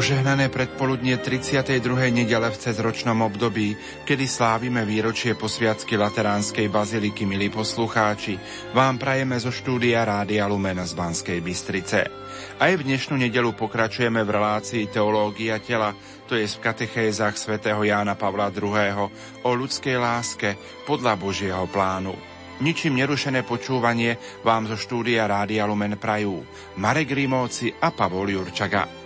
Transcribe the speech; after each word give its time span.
Požehnané 0.00 0.48
predpoludnie 0.48 1.20
32. 1.20 1.84
nedele 2.08 2.48
v 2.48 2.56
cezročnom 2.56 3.20
období, 3.20 3.76
kedy 4.08 4.24
slávime 4.24 4.88
výročie 4.88 5.36
posviacky 5.36 6.00
Lateránskej 6.00 6.72
baziliky, 6.72 7.28
milí 7.28 7.52
poslucháči, 7.52 8.40
vám 8.72 8.96
prajeme 8.96 9.36
zo 9.36 9.52
štúdia 9.52 10.00
Rádia 10.08 10.48
Lumen 10.48 10.80
z 10.80 10.96
Banskej 10.96 11.44
Bystrice. 11.44 12.08
Aj 12.56 12.72
v 12.72 12.80
dnešnú 12.80 13.20
nedelu 13.20 13.52
pokračujeme 13.52 14.24
v 14.24 14.40
relácii 14.40 14.88
Teológia 14.88 15.60
tela, 15.60 15.92
to 16.24 16.32
je 16.32 16.48
v 16.48 16.62
katechézach 16.64 17.36
svätého 17.36 17.84
Jána 17.84 18.16
Pavla 18.16 18.48
II. 18.48 19.04
o 19.44 19.50
ľudskej 19.52 20.00
láske 20.00 20.56
podľa 20.88 21.20
Božieho 21.20 21.68
plánu. 21.68 22.16
Ničím 22.64 22.96
nerušené 23.04 23.44
počúvanie 23.44 24.16
vám 24.48 24.64
zo 24.64 24.80
štúdia 24.80 25.28
Rádia 25.28 25.68
Lumen 25.68 26.00
prajú 26.00 26.40
Marek 26.80 27.12
Rímovci 27.12 27.76
a 27.84 27.92
Pavol 27.92 28.32
Jurčaga 28.32 28.99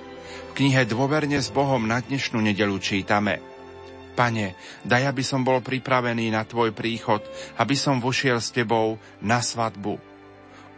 knihe 0.55 0.87
Dôverne 0.87 1.43
s 1.43 1.51
Bohom 1.51 1.83
na 1.83 1.99
dnešnú 1.99 2.39
nedelu 2.39 2.79
čítame 2.79 3.43
Pane, 4.15 4.55
daj, 4.87 5.11
aby 5.11 5.27
som 5.27 5.43
bol 5.43 5.59
pripravený 5.59 6.31
na 6.31 6.47
Tvoj 6.47 6.71
príchod, 6.71 7.19
aby 7.59 7.75
som 7.75 7.99
vošiel 7.99 8.39
s 8.39 8.55
Tebou 8.55 8.95
na 9.19 9.43
svadbu. 9.43 9.99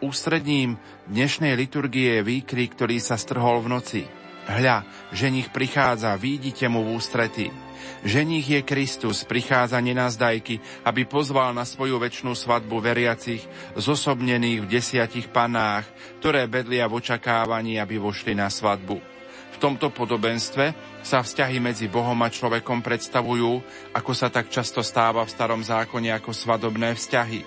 Ústredním 0.01 0.81
dnešnej 1.05 1.53
liturgie 1.53 2.17
je 2.17 2.25
výkrik, 2.25 2.73
ktorý 2.73 2.97
sa 2.97 3.13
strhol 3.13 3.61
v 3.61 3.77
noci. 3.77 4.01
Hľa, 4.49 4.81
ženich 5.13 5.53
prichádza, 5.53 6.17
vidíte 6.17 6.65
mu 6.65 6.81
v 6.81 6.97
ústrety. 6.97 7.53
Ženich 8.01 8.49
je 8.49 8.61
Kristus, 8.65 9.21
prichádza 9.21 9.77
nenazdajky, 9.77 10.57
aby 10.81 11.05
pozval 11.05 11.53
na 11.53 11.65
svoju 11.65 12.01
väčšnú 12.01 12.33
svadbu 12.33 12.81
veriacich, 12.81 13.45
zosobnených 13.77 14.65
v 14.65 14.69
desiatich 14.69 15.29
panách, 15.29 15.85
ktoré 16.17 16.49
bedlia 16.49 16.89
v 16.89 16.97
očakávaní, 16.97 17.77
aby 17.77 18.01
vošli 18.01 18.33
na 18.33 18.49
svadbu. 18.49 19.16
V 19.57 19.65
tomto 19.65 19.89
podobenstve 19.89 20.77
sa 21.01 21.25
vzťahy 21.25 21.57
medzi 21.57 21.89
Bohom 21.89 22.21
a 22.21 22.29
človekom 22.29 22.85
predstavujú, 22.85 23.57
ako 23.89 24.11
sa 24.13 24.29
tak 24.29 24.53
často 24.53 24.85
stáva 24.85 25.25
v 25.25 25.33
starom 25.33 25.65
zákone 25.65 26.13
ako 26.13 26.29
svadobné 26.29 26.93
vzťahy. 26.93 27.41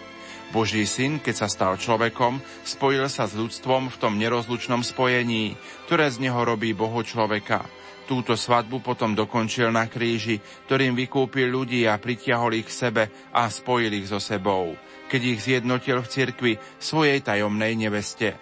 Boží 0.50 0.82
syn, 0.90 1.22
keď 1.22 1.34
sa 1.38 1.46
stal 1.46 1.78
človekom, 1.78 2.42
spojil 2.66 3.06
sa 3.06 3.30
s 3.30 3.38
ľudstvom 3.38 3.94
v 3.94 3.96
tom 4.02 4.18
nerozlučnom 4.18 4.82
spojení, 4.82 5.54
ktoré 5.86 6.10
z 6.10 6.26
neho 6.26 6.42
robí 6.42 6.74
Boho 6.74 6.98
človeka. 7.06 7.62
Túto 8.10 8.34
svadbu 8.34 8.82
potom 8.82 9.14
dokončil 9.14 9.70
na 9.70 9.86
kríži, 9.86 10.42
ktorým 10.66 10.98
vykúpil 10.98 11.46
ľudí 11.46 11.86
a 11.86 11.94
pritiahol 11.94 12.58
ich 12.58 12.66
k 12.66 12.90
sebe 12.90 13.02
a 13.30 13.46
spojil 13.46 13.94
ich 13.94 14.10
so 14.10 14.18
sebou, 14.18 14.74
keď 15.06 15.20
ich 15.30 15.46
zjednotil 15.46 16.02
v 16.02 16.10
cirkvi 16.10 16.52
svojej 16.82 17.22
tajomnej 17.22 17.78
neveste. 17.78 18.34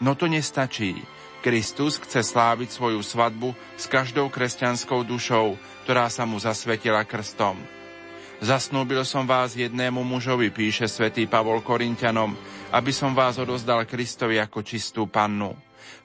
No 0.00 0.16
to 0.16 0.24
nestačí. 0.24 1.19
Kristus 1.40 1.96
chce 1.96 2.20
sláviť 2.20 2.68
svoju 2.70 3.00
svadbu 3.00 3.56
s 3.80 3.88
každou 3.88 4.28
kresťanskou 4.28 5.02
dušou, 5.08 5.56
ktorá 5.88 6.12
sa 6.12 6.28
mu 6.28 6.36
zasvetila 6.36 7.02
krstom. 7.08 7.56
Zasnúbil 8.40 9.04
som 9.04 9.28
vás 9.28 9.52
jednému 9.52 10.00
mužovi, 10.00 10.48
píše 10.48 10.88
svätý 10.88 11.28
Pavol 11.28 11.60
Korintianom, 11.60 12.32
aby 12.72 12.88
som 12.88 13.12
vás 13.12 13.36
odozdal 13.36 13.84
Kristovi 13.84 14.40
ako 14.40 14.64
čistú 14.64 15.04
pannu. 15.08 15.52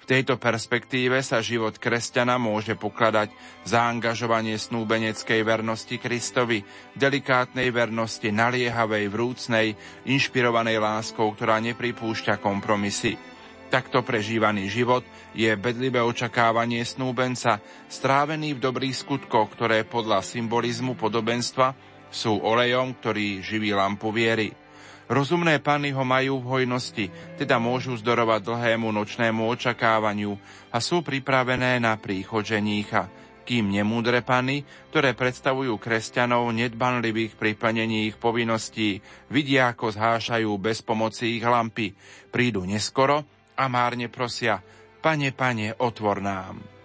V 0.03 0.13
tejto 0.13 0.37
perspektíve 0.37 1.17
sa 1.25 1.41
život 1.41 1.81
kresťana 1.81 2.37
môže 2.37 2.77
pokladať 2.77 3.33
za 3.65 3.89
angažovanie 3.89 4.53
snúbeneckej 4.59 5.41
vernosti 5.41 5.97
Kristovi, 5.97 6.61
delikátnej 6.93 7.73
vernosti, 7.73 8.29
naliehavej, 8.29 9.09
vrúcnej, 9.09 9.73
inšpirovanej 10.05 10.77
láskou, 10.77 11.33
ktorá 11.33 11.57
nepripúšťa 11.63 12.37
kompromisy. 12.37 13.34
Takto 13.65 14.05
prežívaný 14.05 14.69
život 14.69 15.01
je 15.33 15.49
bedlivé 15.57 15.97
očakávanie 15.97 16.85
snúbenca, 16.85 17.57
strávený 17.89 18.55
v 18.55 18.63
dobrých 18.63 18.93
skutkoch, 18.93 19.51
ktoré 19.57 19.81
podľa 19.81 20.21
symbolizmu 20.21 20.93
podobenstva 20.93 21.73
sú 22.13 22.37
olejom, 22.39 22.93
ktorý 22.95 23.41
živí 23.41 23.73
lampu 23.73 24.13
viery. 24.13 24.53
Rozumné 25.05 25.61
panny 25.61 25.93
ho 25.93 26.01
majú 26.01 26.41
v 26.41 26.49
hojnosti, 26.49 27.37
teda 27.37 27.61
môžu 27.61 27.93
zdorovať 27.97 28.41
dlhému 28.41 28.89
nočnému 28.89 29.45
očakávaniu 29.53 30.33
a 30.73 30.77
sú 30.81 31.05
pripravené 31.05 31.77
na 31.77 31.93
príchod 31.97 32.41
ženícha, 32.41 33.05
kým 33.45 33.69
nemúdre 33.69 34.25
panny, 34.25 34.65
ktoré 34.89 35.13
predstavujú 35.13 35.77
kresťanov 35.77 36.49
nedbanlivých 36.57 37.37
pri 37.37 37.53
plnení 37.53 38.09
ich 38.09 38.17
povinností, 38.17 39.05
vidia, 39.29 39.69
ako 39.69 39.93
zhášajú 39.93 40.49
bez 40.57 40.81
pomoci 40.81 41.37
ich 41.37 41.45
lampy, 41.45 41.93
prídu 42.33 42.65
neskoro 42.65 43.34
a 43.55 43.65
márne 43.71 44.11
prosia, 44.11 44.59
Pane, 45.01 45.31
Pane, 45.31 45.73
otvor 45.79 46.21
nám. 46.21 46.75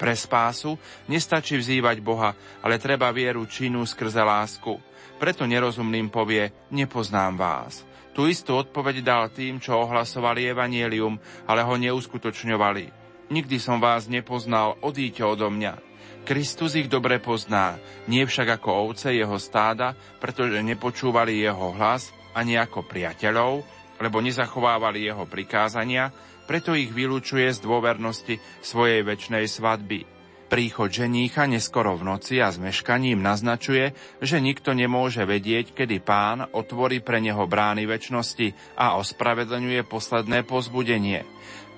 Pre 0.00 0.14
spásu 0.16 0.80
nestačí 1.12 1.60
vzývať 1.60 2.00
Boha, 2.00 2.32
ale 2.64 2.80
treba 2.80 3.12
vieru 3.12 3.44
činu 3.44 3.84
skrze 3.84 4.24
lásku. 4.24 4.80
Preto 5.20 5.44
nerozumným 5.44 6.08
povie, 6.08 6.48
nepoznám 6.72 7.36
vás. 7.36 7.84
Tu 8.16 8.32
istú 8.32 8.56
odpoveď 8.56 9.04
dal 9.04 9.28
tým, 9.28 9.60
čo 9.60 9.84
ohlasovali 9.84 10.48
evanielium, 10.48 11.20
ale 11.44 11.60
ho 11.60 11.76
neuskutočňovali. 11.76 12.84
Nikdy 13.28 13.56
som 13.60 13.78
vás 13.78 14.08
nepoznal, 14.08 14.80
odíďte 14.80 15.22
odo 15.22 15.52
mňa. 15.52 15.78
Kristus 16.24 16.74
ich 16.74 16.88
dobre 16.88 17.20
pozná, 17.20 17.76
nie 18.08 18.24
však 18.24 18.60
ako 18.60 18.90
ovce 18.90 19.12
jeho 19.12 19.36
stáda, 19.36 19.92
pretože 20.18 20.64
nepočúvali 20.64 21.38
jeho 21.44 21.76
hlas 21.76 22.10
ani 22.32 22.56
ako 22.56 22.84
priateľov, 22.88 23.64
lebo 24.00 24.24
nezachovávali 24.24 25.06
jeho 25.06 25.28
prikázania, 25.28 26.08
preto 26.48 26.74
ich 26.74 26.90
vylúčuje 26.90 27.46
z 27.52 27.62
dôvernosti 27.62 28.40
svojej 28.64 29.06
väčšnej 29.06 29.46
svadby. 29.46 30.02
Príchod 30.50 30.90
ženícha 30.90 31.46
neskoro 31.46 31.94
v 31.94 32.10
noci 32.10 32.42
a 32.42 32.50
s 32.50 32.58
meškaním 32.58 33.22
naznačuje, 33.22 33.94
že 34.18 34.42
nikto 34.42 34.74
nemôže 34.74 35.22
vedieť, 35.22 35.78
kedy 35.78 36.02
pán 36.02 36.42
otvorí 36.50 36.98
pre 36.98 37.22
neho 37.22 37.46
brány 37.46 37.86
väčšnosti 37.86 38.74
a 38.74 38.98
ospravedlňuje 38.98 39.86
posledné 39.86 40.42
pozbudenie. 40.42 41.22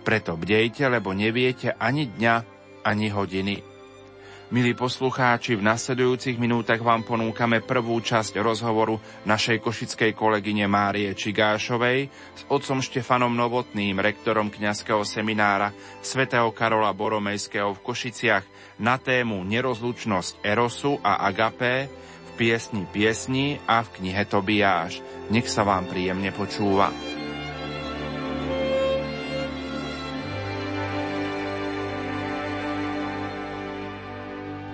Preto 0.09 0.41
bdejte, 0.41 0.89
lebo 0.89 1.13
neviete 1.13 1.77
ani 1.77 2.09
dňa, 2.09 2.35
ani 2.89 3.13
hodiny. 3.13 3.72
Milí 4.53 4.77
poslucháči, 4.77 5.57
v 5.57 5.65
nasledujúcich 5.65 6.37
minútach 6.37 6.77
vám 6.85 7.01
ponúkame 7.09 7.65
prvú 7.65 7.97
časť 8.05 8.37
rozhovoru 8.37 9.01
našej 9.25 9.65
košickej 9.65 10.13
kolegyne 10.13 10.69
Márie 10.69 11.09
Čigášovej 11.17 12.13
s 12.13 12.43
otcom 12.53 12.85
Štefanom 12.85 13.33
Novotným, 13.33 13.97
rektorom 13.97 14.53
kňazského 14.53 15.09
seminára 15.09 15.73
svätého 16.05 16.53
Karola 16.53 16.93
Boromejského 16.93 17.73
v 17.73 17.81
Košiciach 17.81 18.45
na 18.77 19.01
tému 19.01 19.41
Nerozlučnosť 19.41 20.45
Erosu 20.45 21.01
a 21.01 21.25
Agapé 21.25 21.89
v 21.89 22.31
piesni 22.37 22.85
Piesni 22.85 23.57
a 23.65 23.81
v 23.81 24.05
knihe 24.05 24.29
Tobiáš. 24.29 25.01
Nech 25.33 25.49
sa 25.49 25.65
vám 25.65 25.89
príjemne 25.89 26.29
počúva. 26.29 26.93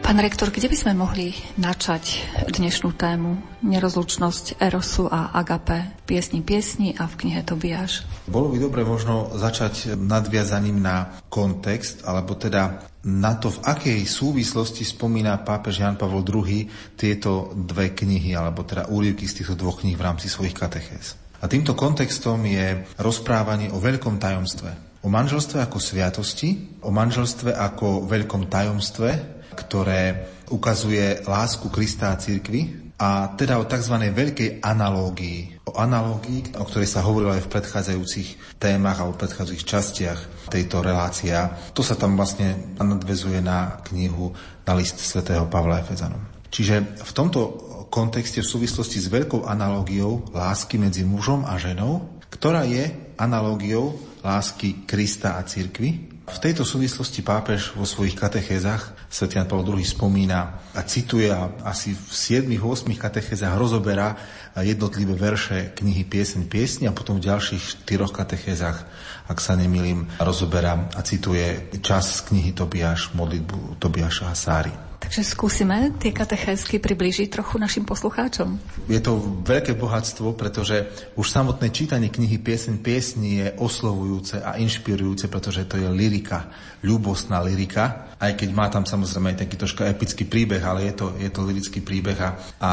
Pán 0.08 0.24
rektor, 0.24 0.48
kde 0.48 0.72
by 0.72 0.76
sme 0.80 0.92
mohli 0.96 1.36
načať 1.60 2.24
dnešnú 2.48 2.96
tému 2.96 3.60
nerozlučnosť 3.60 4.56
Erosu 4.56 5.04
a 5.04 5.36
Agape, 5.36 6.00
piesni 6.08 6.40
piesni 6.40 6.96
a 6.96 7.04
v 7.04 7.12
knihe 7.20 7.44
Tobiáš? 7.44 8.08
Bolo 8.24 8.48
by 8.48 8.56
dobre 8.56 8.88
možno 8.88 9.28
začať 9.36 10.00
nadviazaním 10.00 10.80
na 10.80 11.20
kontext, 11.28 12.08
alebo 12.08 12.40
teda 12.40 12.88
na 13.04 13.36
to, 13.36 13.52
v 13.52 13.60
akej 13.68 14.00
súvislosti 14.08 14.80
spomína 14.80 15.44
pápež 15.44 15.84
Jan 15.84 16.00
Pavol 16.00 16.24
II 16.24 16.64
tieto 16.96 17.52
dve 17.52 17.92
knihy, 17.92 18.32
alebo 18.32 18.64
teda 18.64 18.88
úryvky 18.88 19.28
z 19.28 19.44
týchto 19.44 19.60
dvoch 19.60 19.84
kníh 19.84 20.00
v 20.00 20.08
rámci 20.08 20.32
svojich 20.32 20.56
katechéz. 20.56 21.20
A 21.44 21.52
týmto 21.52 21.76
kontextom 21.76 22.40
je 22.48 22.80
rozprávanie 22.96 23.68
o 23.68 23.76
veľkom 23.76 24.16
tajomstve. 24.16 24.88
O 25.04 25.12
manželstve 25.12 25.60
ako 25.62 25.76
sviatosti, 25.76 26.80
o 26.80 26.88
manželstve 26.88 27.52
ako 27.52 28.08
veľkom 28.08 28.48
tajomstve, 28.48 29.37
ktoré 29.58 30.30
ukazuje 30.54 31.26
lásku 31.26 31.66
Krista 31.68 32.14
a 32.14 32.20
cirkvi 32.20 32.88
a 32.98 33.30
teda 33.38 33.62
o 33.62 33.64
tzv. 33.66 33.94
veľkej 34.10 34.58
analógii. 34.58 35.70
O 35.70 35.78
analógii, 35.78 36.58
o 36.58 36.66
ktorej 36.66 36.90
sa 36.90 37.06
hovorilo 37.06 37.30
aj 37.30 37.46
v 37.46 37.52
predchádzajúcich 37.54 38.58
témach 38.58 38.98
alebo 38.98 39.14
v 39.14 39.22
predchádzajúcich 39.22 39.68
častiach 39.70 40.20
tejto 40.50 40.82
relácie. 40.82 41.30
To 41.78 41.82
sa 41.86 41.94
tam 41.94 42.18
vlastne 42.18 42.74
nadvezuje 42.74 43.38
na 43.38 43.78
knihu 43.86 44.34
na 44.66 44.72
list 44.74 44.98
svätého 44.98 45.46
Pavla 45.46 45.78
Efezanom. 45.78 46.22
Čiže 46.50 46.98
v 46.98 47.12
tomto 47.14 47.40
kontexte 47.86 48.42
v 48.42 48.50
súvislosti 48.50 48.98
s 48.98 49.06
veľkou 49.12 49.46
analógiou 49.46 50.34
lásky 50.34 50.76
medzi 50.80 51.06
mužom 51.06 51.46
a 51.46 51.54
ženou, 51.54 52.18
ktorá 52.28 52.66
je 52.66 53.14
analógiou 53.16 53.96
lásky 54.20 54.84
Krista 54.84 55.38
a 55.38 55.46
cirkvi, 55.46 56.07
v 56.28 56.38
tejto 56.38 56.64
súvislosti 56.64 57.24
pápež 57.24 57.72
vo 57.72 57.88
svojich 57.88 58.16
katechézach 58.16 58.92
Sv. 59.08 59.32
Jan 59.32 59.48
Pavel 59.48 59.80
II 59.80 59.84
spomína 59.84 60.60
a 60.76 60.80
cituje 60.84 61.32
a 61.32 61.48
asi 61.64 61.96
v 61.96 62.12
7-8 62.56 62.92
katechézach 62.96 63.56
rozoberá 63.56 64.16
jednotlivé 64.56 65.16
verše 65.16 65.72
knihy 65.74 66.04
Pieseň 66.04 66.44
piesni 66.48 66.84
a 66.88 66.96
potom 66.96 67.16
v 67.16 67.28
ďalších 67.28 67.82
štyroch 67.82 68.12
katechézach, 68.12 68.84
ak 69.28 69.38
sa 69.40 69.56
nemýlim, 69.56 70.08
rozoberá 70.20 70.88
a 70.92 71.00
cituje 71.04 71.72
čas 71.80 72.20
z 72.20 72.32
knihy 72.32 72.52
Tobiáš, 72.52 73.16
modlitbu 73.16 73.80
Tobiáša 73.80 74.32
Hasári. 74.32 74.87
Takže 74.98 75.22
skúsime 75.22 75.94
tie 75.96 76.10
katechézky 76.10 76.82
priblížiť 76.82 77.30
trochu 77.30 77.56
našim 77.56 77.86
poslucháčom. 77.86 78.58
Je 78.90 78.98
to 78.98 79.16
veľké 79.46 79.78
bohatstvo, 79.78 80.34
pretože 80.34 80.90
už 81.14 81.26
samotné 81.30 81.70
čítanie 81.70 82.10
knihy 82.10 82.36
Pieseň 82.42 82.82
piesni 82.82 83.40
je 83.40 83.48
oslovujúce 83.62 84.42
a 84.42 84.58
inšpirujúce, 84.58 85.30
pretože 85.30 85.64
to 85.70 85.78
je 85.78 85.86
lyrika, 85.86 86.50
ľubostná 86.82 87.38
lyrika, 87.40 88.14
aj 88.18 88.34
keď 88.34 88.48
má 88.50 88.66
tam 88.66 88.82
samozrejme 88.82 89.34
aj 89.34 89.40
taký 89.46 89.54
troška 89.54 89.86
epický 89.86 90.26
príbeh, 90.26 90.62
ale 90.62 90.90
je 90.90 90.94
to, 90.98 91.06
je 91.14 91.30
to 91.30 91.40
lirický 91.46 91.80
príbeh 91.80 92.18
a, 92.18 92.30
a 92.58 92.70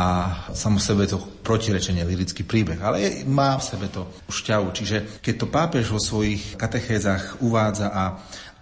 samo 0.57 0.81
sebe 0.81 1.05
to 1.05 1.21
protirečenie 1.45 2.01
lirický 2.01 2.41
príbeh, 2.41 2.81
ale 2.81 2.97
je, 3.05 3.09
má 3.29 3.53
v 3.61 3.67
sebe 3.69 3.85
to 3.93 4.09
šťavu. 4.25 4.73
Čiže 4.73 5.21
keď 5.21 5.33
to 5.37 5.47
pápež 5.53 5.93
vo 5.93 6.01
svojich 6.01 6.57
katechézach 6.57 7.45
uvádza 7.45 7.93
a 7.93 8.03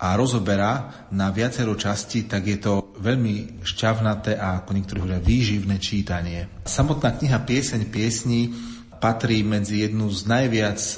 a 0.03 0.19
rozoberá 0.19 1.07
na 1.15 1.31
viacero 1.31 1.79
časti, 1.79 2.27
tak 2.27 2.43
je 2.43 2.59
to 2.59 2.91
veľmi 2.99 3.63
šťavnaté 3.63 4.35
a 4.35 4.59
ako 4.59 4.75
niektorí 4.75 4.99
hovoria 4.99 5.23
výživné 5.23 5.79
čítanie. 5.79 6.59
Samotná 6.67 7.15
kniha 7.15 7.39
Pieseň 7.39 7.87
piesní 7.87 8.51
patrí 8.99 9.43
medzi 9.43 9.83
jednu 9.83 10.07
z 10.11 10.27
najviac 10.31 10.79
e, 10.79 10.97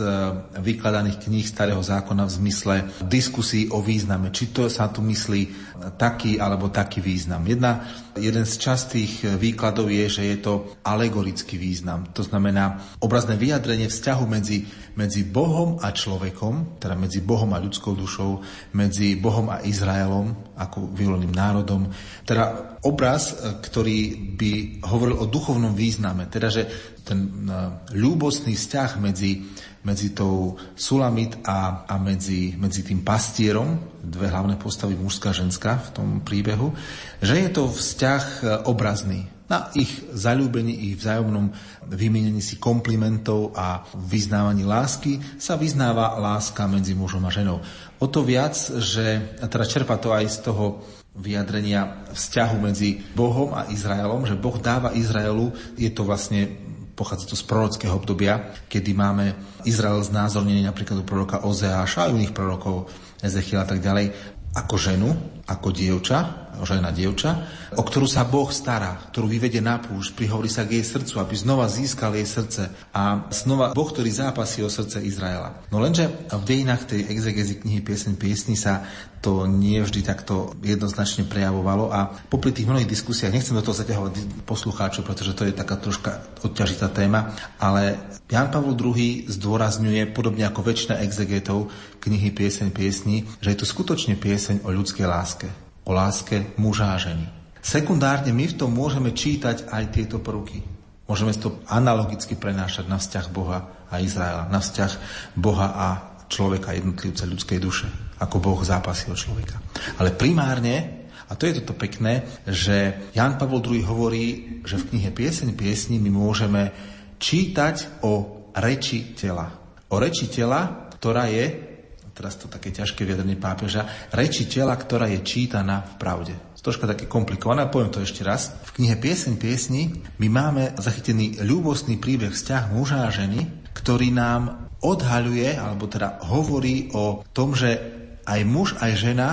vykladaných 0.61 1.25
kníh 1.25 1.41
Starého 1.41 1.81
zákona 1.81 2.29
v 2.29 2.35
zmysle 2.37 2.75
diskusí 3.01 3.65
o 3.73 3.81
význame. 3.81 4.29
Či 4.29 4.53
to 4.53 4.69
sa 4.69 4.93
tu 4.93 5.01
myslí 5.01 5.73
taký 5.95 6.41
alebo 6.41 6.71
taký 6.71 6.99
význam. 6.99 7.45
Jedna, 7.45 7.85
jeden 8.15 8.43
z 8.47 8.55
častých 8.57 9.37
výkladov 9.37 9.91
je, 9.91 10.05
že 10.09 10.23
je 10.25 10.37
to 10.41 10.53
alegorický 10.83 11.59
význam. 11.59 12.09
To 12.15 12.23
znamená 12.23 12.81
obrazné 12.99 13.35
vyjadrenie 13.35 13.91
vzťahu 13.91 14.23
medzi, 14.25 14.65
medzi 14.95 15.27
Bohom 15.27 15.77
a 15.83 15.91
človekom, 15.91 16.79
teda 16.79 16.95
medzi 16.95 17.21
Bohom 17.21 17.51
a 17.53 17.61
ľudskou 17.61 17.93
dušou, 17.93 18.41
medzi 18.73 19.19
Bohom 19.19 19.51
a 19.51 19.61
Izraelom 19.61 20.55
ako 20.55 20.91
vyvoleným 20.95 21.35
národom. 21.35 21.91
Teda 22.23 22.75
obraz, 22.87 23.35
ktorý 23.61 24.33
by 24.39 24.51
hovoril 24.87 25.19
o 25.19 25.29
duchovnom 25.29 25.75
význame. 25.75 26.31
Teda, 26.31 26.47
že 26.47 26.95
ten 27.05 27.27
e, 27.27 27.51
ľúbostný 27.93 28.55
vzťah 28.55 28.91
medzi, 28.97 29.45
medzi 29.85 30.11
tou 30.17 30.57
Sulamit 30.73 31.37
a, 31.45 31.85
a 31.85 31.95
medzi, 32.01 32.57
medzi 32.57 32.81
tým 32.81 33.05
pastierom, 33.05 34.01
dve 34.01 34.27
hlavné 34.33 34.57
postavy, 34.57 34.97
mužská 34.97 35.29
a 35.29 35.37
ženská 35.37 35.77
v 35.77 35.89
tom 35.93 36.09
príbehu, 36.25 36.73
že 37.21 37.37
je 37.37 37.49
to 37.53 37.69
vzťah 37.69 38.23
e, 38.25 38.43
obrazný. 38.65 39.29
Na 39.45 39.69
ich 39.77 40.01
zalúbení, 40.09 40.89
ich 40.89 40.97
vzájomnom 40.97 41.53
vymienení 41.85 42.41
si 42.41 42.57
komplimentov 42.57 43.53
a 43.53 43.85
vyznávaní 43.93 44.65
lásky 44.65 45.21
sa 45.37 45.53
vyznáva 45.53 46.17
láska 46.17 46.65
medzi 46.65 46.97
mužom 46.97 47.21
a 47.21 47.29
ženou. 47.29 47.61
O 48.01 48.09
to 48.09 48.25
viac, 48.25 48.57
že, 48.81 49.37
teda 49.37 49.65
čerpa 49.69 50.01
to 50.01 50.17
aj 50.17 50.25
z 50.25 50.37
toho 50.49 50.81
vyjadrenia 51.15 52.11
vzťahu 52.11 52.55
medzi 52.59 52.99
Bohom 53.15 53.55
a 53.55 53.71
Izraelom, 53.71 54.27
že 54.27 54.35
Boh 54.35 54.57
dáva 54.59 54.91
Izraelu, 54.91 55.53
je 55.79 55.87
to 55.87 56.03
vlastne 56.03 56.64
pochádza 56.95 57.27
to 57.27 57.35
z 57.35 57.43
prorockého 57.43 57.91
obdobia, 57.91 58.55
kedy 58.71 58.95
máme 58.95 59.35
Izrael 59.67 59.99
znázornený 60.01 60.63
napríklad 60.63 61.03
u 61.03 61.05
proroka 61.05 61.43
Ozeáša 61.43 62.07
a 62.07 62.11
iných 62.15 62.31
prorokov 62.31 62.87
Ezechiela 63.19 63.67
a 63.67 63.69
tak 63.69 63.83
ďalej, 63.83 64.15
ako 64.55 64.75
ženu, 64.79 65.11
ako 65.45 65.69
dievča, 65.75 66.45
žena 66.63 66.95
dievča, 66.95 67.43
o 67.75 67.83
ktorú 67.83 68.07
sa 68.07 68.23
Boh 68.23 68.47
stará, 68.47 68.95
ktorú 69.11 69.27
vyvedie 69.27 69.59
na 69.59 69.83
púšť, 69.83 70.15
prihovorí 70.15 70.47
sa 70.47 70.63
k 70.63 70.79
jej 70.79 70.85
srdcu, 70.87 71.19
aby 71.19 71.35
znova 71.35 71.67
získal 71.67 72.15
jej 72.15 72.23
srdce 72.23 72.71
a 72.95 73.27
znova 73.35 73.75
Boh, 73.75 73.89
ktorý 73.91 74.07
zápasí 74.07 74.63
o 74.63 74.71
srdce 74.71 75.03
Izraela. 75.03 75.59
No 75.67 75.83
lenže 75.83 76.07
v 76.31 76.43
dejinách 76.47 76.87
tej 76.87 77.11
exegezy 77.11 77.59
knihy 77.59 77.83
Piesň 77.83 78.15
piesni 78.15 78.55
sa 78.55 78.87
to 79.19 79.49
nie 79.49 79.81
vždy 79.81 80.05
takto 80.05 80.53
jednoznačne 80.61 81.25
prejavovalo 81.25 81.89
a 81.89 82.13
popri 82.29 82.53
tých 82.53 82.69
mnohých 82.69 82.87
diskusiách, 82.87 83.33
nechcem 83.33 83.57
do 83.57 83.65
toho 83.65 83.75
zaťahovať 83.75 84.45
poslucháčov, 84.45 85.01
pretože 85.01 85.33
to 85.33 85.49
je 85.49 85.57
taká 85.57 85.81
troška 85.81 86.21
odťažitá 86.45 86.93
téma, 86.93 87.33
ale 87.57 87.97
Jan 88.29 88.53
Pavel 88.53 88.77
II 88.77 89.25
zdôrazňuje, 89.25 90.13
podobne 90.13 90.45
ako 90.45 90.61
väčšina 90.65 91.01
exegetov 91.01 91.73
knihy 92.05 92.29
Pieseň 92.33 92.69
piesni, 92.69 93.25
že 93.41 93.53
je 93.53 93.57
to 93.57 93.65
skutočne 93.65 94.13
pieseň 94.45 94.61
o 94.61 94.69
ľudskej 94.69 95.09
láske 95.09 95.49
o 95.85 95.93
láske 95.93 96.53
muža 96.61 96.93
a 96.93 97.01
ženy. 97.01 97.25
Sekundárne 97.65 98.29
my 98.29 98.45
v 98.45 98.57
tom 98.61 98.77
môžeme 98.77 99.09
čítať 99.09 99.73
aj 99.73 99.83
tieto 99.89 100.21
prvky. 100.21 100.61
Môžeme 101.09 101.33
to 101.33 101.65
analogicky 101.65 102.37
prenášať 102.37 102.85
na 102.85 103.01
vzťah 103.01 103.25
Boha 103.33 103.65
a 103.89 103.97
Izraela, 104.01 104.45
na 104.53 104.61
vzťah 104.61 104.91
Boha 105.33 105.73
a 105.73 105.87
človeka, 106.29 106.77
jednotlivca 106.77 107.25
ľudskej 107.25 107.57
duše, 107.57 107.89
ako 108.21 108.37
Boh 108.37 108.61
zápasí 108.61 109.09
o 109.09 109.17
človeka. 109.17 109.57
Ale 109.97 110.13
primárne, 110.13 111.09
a 111.25 111.33
to 111.33 111.49
je 111.49 111.61
toto 111.61 111.73
pekné, 111.73 112.45
že 112.45 113.09
Jan 113.17 113.41
Pavol 113.41 113.65
II 113.65 113.81
hovorí, 113.81 114.61
že 114.61 114.77
v 114.77 114.93
knihe 114.93 115.09
Pieseň 115.09 115.57
piesni 115.57 115.97
my 115.97 116.09
môžeme 116.13 116.69
čítať 117.17 118.05
o 118.05 118.45
reči 118.53 119.17
tela. 119.17 119.49
O 119.89 119.97
reči 119.97 120.29
tela, 120.29 120.89
ktorá 120.97 121.29
je 121.29 121.74
teraz 122.15 122.39
to 122.39 122.47
také 122.47 122.71
ťažké 122.71 123.03
vyjadrenie 123.03 123.35
pápeža, 123.35 124.09
reči 124.15 124.47
tela, 124.47 124.71
ktorá 124.71 125.11
je 125.11 125.19
čítaná 125.21 125.83
v 125.83 125.93
pravde. 125.99 126.33
Troška 126.65 126.89
také 126.89 127.05
komplikované, 127.05 127.69
poviem 127.69 127.93
to 127.93 128.01
ešte 128.01 128.25
raz. 128.25 128.49
V 128.65 128.81
knihe 128.81 128.97
Pieseň 128.97 129.37
piesni 129.37 130.01
my 130.17 130.27
máme 130.33 130.73
zachytený 130.81 131.37
ľúbostný 131.45 132.01
príbeh 132.01 132.33
vzťah 132.33 132.73
muža 132.73 133.05
a 133.05 133.13
ženy, 133.13 133.69
ktorý 133.77 134.09
nám 134.09 134.65
odhaľuje, 134.81 135.61
alebo 135.61 135.85
teda 135.85 136.25
hovorí 136.25 136.89
o 136.97 137.21
tom, 137.37 137.53
že 137.53 137.77
aj 138.25 138.41
muž, 138.49 138.73
aj 138.81 138.91
žena 138.97 139.29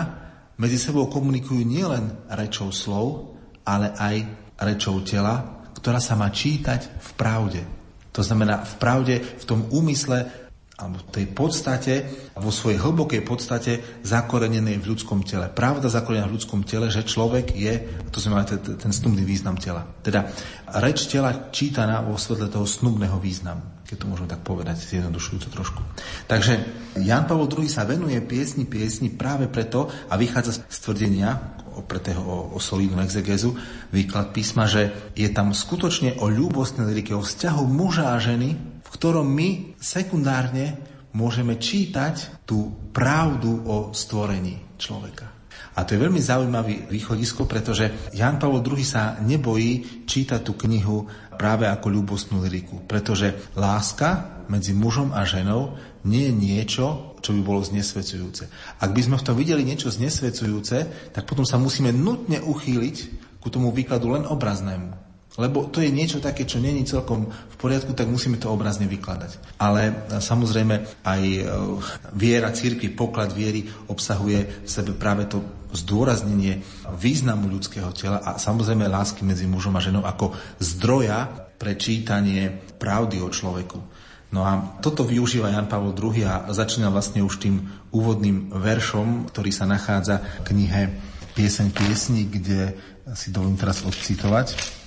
medzi 0.61 0.77
sebou 0.77 1.09
komunikujú 1.09 1.65
nielen 1.65 2.29
rečou 2.29 2.69
slov, 2.69 3.33
ale 3.65 3.97
aj 3.97 4.17
rečou 4.61 5.01
tela, 5.01 5.65
ktorá 5.73 6.05
sa 6.05 6.13
má 6.21 6.29
čítať 6.29 7.01
v 7.01 7.11
pravde. 7.17 7.65
To 8.13 8.21
znamená 8.21 8.61
v 8.61 8.75
pravde, 8.77 9.15
v 9.25 9.45
tom 9.49 9.65
úmysle 9.73 10.29
alebo 10.83 10.99
tej 11.15 11.31
podstate, 11.31 11.95
vo 12.35 12.51
svojej 12.51 12.83
hlbokej 12.83 13.23
podstate 13.23 14.03
zakorenenej 14.03 14.83
v 14.83 14.89
ľudskom 14.91 15.23
tele. 15.23 15.47
Pravda 15.47 15.87
zakorenená 15.87 16.27
v 16.27 16.37
ľudskom 16.43 16.67
tele, 16.67 16.91
že 16.91 17.07
človek 17.07 17.55
je, 17.55 18.03
to 18.11 18.19
znamená 18.19 18.43
ten, 18.43 18.59
ten 18.59 18.91
snubný 18.91 19.23
význam 19.23 19.55
tela. 19.63 19.87
Teda 20.03 20.27
reč 20.83 21.07
tela 21.07 21.55
čítaná 21.55 22.03
vo 22.03 22.19
svetle 22.19 22.51
toho 22.51 22.67
snubného 22.67 23.23
významu 23.23 23.73
keď 23.93 24.09
to 24.09 24.09
môžeme 24.09 24.33
tak 24.33 24.41
povedať, 24.41 24.81
zjednodušujúco 24.81 25.53
trošku. 25.53 25.85
Takže 26.25 26.65
Jan 27.05 27.29
Pavel 27.29 27.45
II 27.45 27.69
sa 27.69 27.85
venuje 27.85 28.17
piesni 28.25 28.65
piesni 28.65 29.13
práve 29.13 29.53
preto 29.53 29.93
a 30.09 30.17
vychádza 30.17 30.65
z 30.65 30.79
tvrdenia 30.81 31.61
opretého 31.77 32.25
o, 32.25 32.57
o 32.57 32.59
solidnú 32.61 33.05
exegézu, 33.05 33.53
výklad 33.93 34.33
písma, 34.33 34.65
že 34.65 35.13
je 35.13 35.29
tam 35.29 35.53
skutočne 35.53 36.25
o 36.25 36.33
ľúbostnej 36.33 36.89
lirike, 36.89 37.13
o 37.13 37.21
vzťahu 37.21 37.63
muža 37.69 38.13
a 38.13 38.17
ženy, 38.17 38.57
ktorom 39.03 39.27
my 39.27 39.75
sekundárne 39.83 40.79
môžeme 41.11 41.59
čítať 41.59 42.47
tú 42.47 42.71
pravdu 42.95 43.51
o 43.67 43.91
stvorení 43.91 44.79
človeka. 44.79 45.27
A 45.75 45.83
to 45.83 45.99
je 45.99 46.03
veľmi 46.07 46.23
zaujímavý 46.23 46.87
východisko, 46.87 47.51
pretože 47.51 48.15
Jan 48.15 48.39
Pavel 48.39 48.63
II 48.63 48.79
sa 48.87 49.19
nebojí 49.19 50.07
čítať 50.07 50.47
tú 50.47 50.55
knihu 50.55 51.11
práve 51.35 51.67
ako 51.67 51.91
ľubostnú 51.91 52.47
liriku, 52.47 52.87
pretože 52.87 53.51
láska 53.59 54.39
medzi 54.47 54.71
mužom 54.71 55.11
a 55.11 55.27
ženou 55.27 55.75
nie 56.07 56.31
je 56.31 56.39
niečo, 56.39 57.19
čo 57.27 57.35
by 57.35 57.43
bolo 57.43 57.59
znesvecujúce. 57.67 58.47
Ak 58.79 58.95
by 58.95 59.03
sme 59.03 59.19
v 59.19 59.27
tom 59.27 59.35
videli 59.35 59.67
niečo 59.67 59.91
znesvecujúce, 59.91 61.11
tak 61.11 61.27
potom 61.27 61.43
sa 61.43 61.59
musíme 61.59 61.91
nutne 61.91 62.39
uchýliť 62.39 62.97
ku 63.43 63.51
tomu 63.51 63.75
výkladu 63.75 64.15
len 64.15 64.31
obraznému. 64.31 65.02
Lebo 65.41 65.65
to 65.65 65.81
je 65.81 65.89
niečo 65.89 66.21
také, 66.21 66.45
čo 66.45 66.61
není 66.61 66.85
celkom 66.85 67.25
v 67.33 67.57
poriadku, 67.57 67.97
tak 67.97 68.05
musíme 68.13 68.37
to 68.37 68.53
obrazne 68.53 68.85
vykladať. 68.85 69.57
Ale 69.57 69.89
e, 69.89 69.93
samozrejme 70.21 71.05
aj 71.09 71.23
e, 71.25 71.43
viera 72.13 72.53
církvy, 72.53 72.93
poklad 72.93 73.33
viery 73.33 73.65
obsahuje 73.89 74.69
v 74.69 74.69
sebe 74.69 74.93
práve 74.93 75.25
to 75.33 75.41
zdôraznenie 75.73 76.61
významu 77.01 77.49
ľudského 77.49 77.89
tela 77.97 78.21
a 78.21 78.37
samozrejme 78.37 78.85
lásky 78.93 79.25
medzi 79.25 79.49
mužom 79.49 79.73
a 79.73 79.81
ženou 79.81 80.05
ako 80.05 80.37
zdroja 80.61 81.49
pre 81.57 81.81
čítanie 81.81 82.53
pravdy 82.77 83.25
o 83.25 83.33
človeku. 83.33 83.81
No 84.33 84.45
a 84.45 84.81
toto 84.85 85.05
využíva 85.05 85.53
Jan 85.53 85.69
Pavel 85.69 85.97
II 85.97 86.25
a 86.29 86.49
začína 86.53 86.89
vlastne 86.89 87.25
už 87.25 87.41
tým 87.41 87.69
úvodným 87.93 88.53
veršom, 88.53 89.33
ktorý 89.33 89.49
sa 89.53 89.65
nachádza 89.65 90.45
v 90.45 90.53
knihe 90.53 90.83
Pieseň 91.33 91.73
piesni, 91.73 92.29
kde 92.29 92.77
si 93.17 93.33
dovolím 93.33 93.57
teraz 93.57 93.81
odcitovať. 93.81 94.82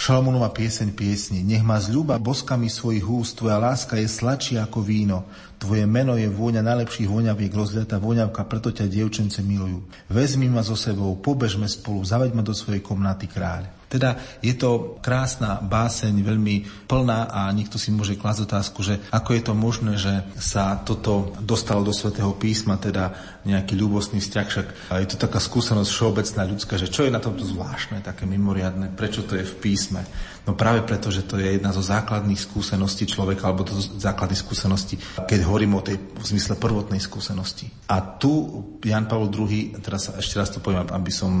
Šalamúnova 0.00 0.48
pieseň 0.56 0.96
piesni. 0.96 1.44
Nech 1.44 1.60
ma 1.60 1.76
zľuba 1.76 2.16
boskami 2.16 2.72
svojich 2.72 3.04
úst, 3.04 3.36
tvoja 3.36 3.60
láska 3.60 4.00
je 4.00 4.08
sladšia 4.08 4.64
ako 4.64 4.80
víno. 4.80 5.28
Tvoje 5.60 5.84
meno 5.84 6.16
je 6.16 6.24
vôňa 6.24 6.64
najlepších 6.64 7.04
voňaviek, 7.04 7.52
rozliatá 7.52 8.00
voňavka, 8.00 8.48
preto 8.48 8.72
ťa 8.72 8.88
dievčence 8.88 9.44
milujú. 9.44 9.84
Vezmi 10.08 10.48
ma 10.48 10.64
so 10.64 10.72
sebou, 10.72 11.20
pobežme 11.20 11.68
spolu, 11.68 12.00
zaveď 12.00 12.32
ma 12.32 12.40
do 12.40 12.56
svojej 12.56 12.80
komnaty 12.80 13.28
kráľ. 13.28 13.79
Teda 13.90 14.14
je 14.38 14.54
to 14.54 15.02
krásna 15.02 15.58
báseň, 15.58 16.22
veľmi 16.22 16.86
plná 16.86 17.26
a 17.26 17.50
niekto 17.50 17.74
si 17.74 17.90
môže 17.90 18.14
klásť 18.14 18.46
otázku, 18.46 18.86
že 18.86 19.02
ako 19.10 19.30
je 19.34 19.42
to 19.42 19.52
možné, 19.58 19.92
že 19.98 20.14
sa 20.38 20.78
toto 20.78 21.34
dostalo 21.42 21.82
do 21.82 21.90
svätého 21.90 22.30
písma, 22.38 22.78
teda 22.78 23.10
nejaký 23.42 23.74
ľúbostný 23.74 24.22
vzťah, 24.22 24.46
však 24.46 24.66
je 24.94 25.08
to 25.10 25.18
taká 25.18 25.42
skúsenosť 25.42 25.90
všeobecná 25.90 26.42
ľudská, 26.46 26.78
že 26.78 26.86
čo 26.86 27.02
je 27.02 27.10
na 27.10 27.18
tomto 27.18 27.42
zvláštne, 27.42 27.98
také 27.98 28.30
mimoriadne, 28.30 28.94
prečo 28.94 29.26
to 29.26 29.34
je 29.34 29.42
v 29.42 29.58
písme. 29.58 30.06
No 30.46 30.54
práve 30.54 30.86
preto, 30.86 31.10
že 31.10 31.26
to 31.26 31.42
je 31.42 31.58
jedna 31.58 31.74
zo 31.74 31.82
základných 31.82 32.38
skúseností 32.38 33.10
človeka, 33.10 33.50
alebo 33.50 33.66
to 33.66 33.74
základných 33.76 34.38
skúseností, 34.38 35.02
keď 35.26 35.50
hovorím 35.50 35.82
o 35.82 35.84
tej 35.84 35.98
v 35.98 36.24
zmysle 36.24 36.54
prvotnej 36.62 37.02
skúsenosti. 37.02 37.66
A 37.90 37.98
tu 37.98 38.62
Jan 38.86 39.10
Pavel 39.10 39.34
II, 39.34 39.82
teraz 39.82 40.14
ešte 40.14 40.38
raz 40.38 40.54
to 40.54 40.62
poviem, 40.62 40.86
aby 40.86 41.10
som 41.10 41.32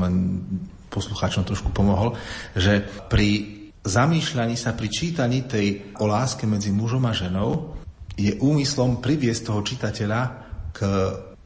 poslucháčom 0.90 1.46
trošku 1.46 1.70
pomohol, 1.70 2.18
že 2.52 2.82
pri 3.08 3.60
zamýšľaní 3.86 4.58
sa 4.58 4.76
pri 4.76 4.88
čítaní 4.92 5.46
tej 5.46 5.96
o 5.96 6.04
láske 6.04 6.44
medzi 6.44 6.74
mužom 6.74 7.06
a 7.08 7.16
ženou 7.16 7.78
je 8.18 8.36
úmyslom 8.36 9.00
priviesť 9.00 9.48
toho 9.48 9.60
čitateľa 9.64 10.20
k 10.76 10.78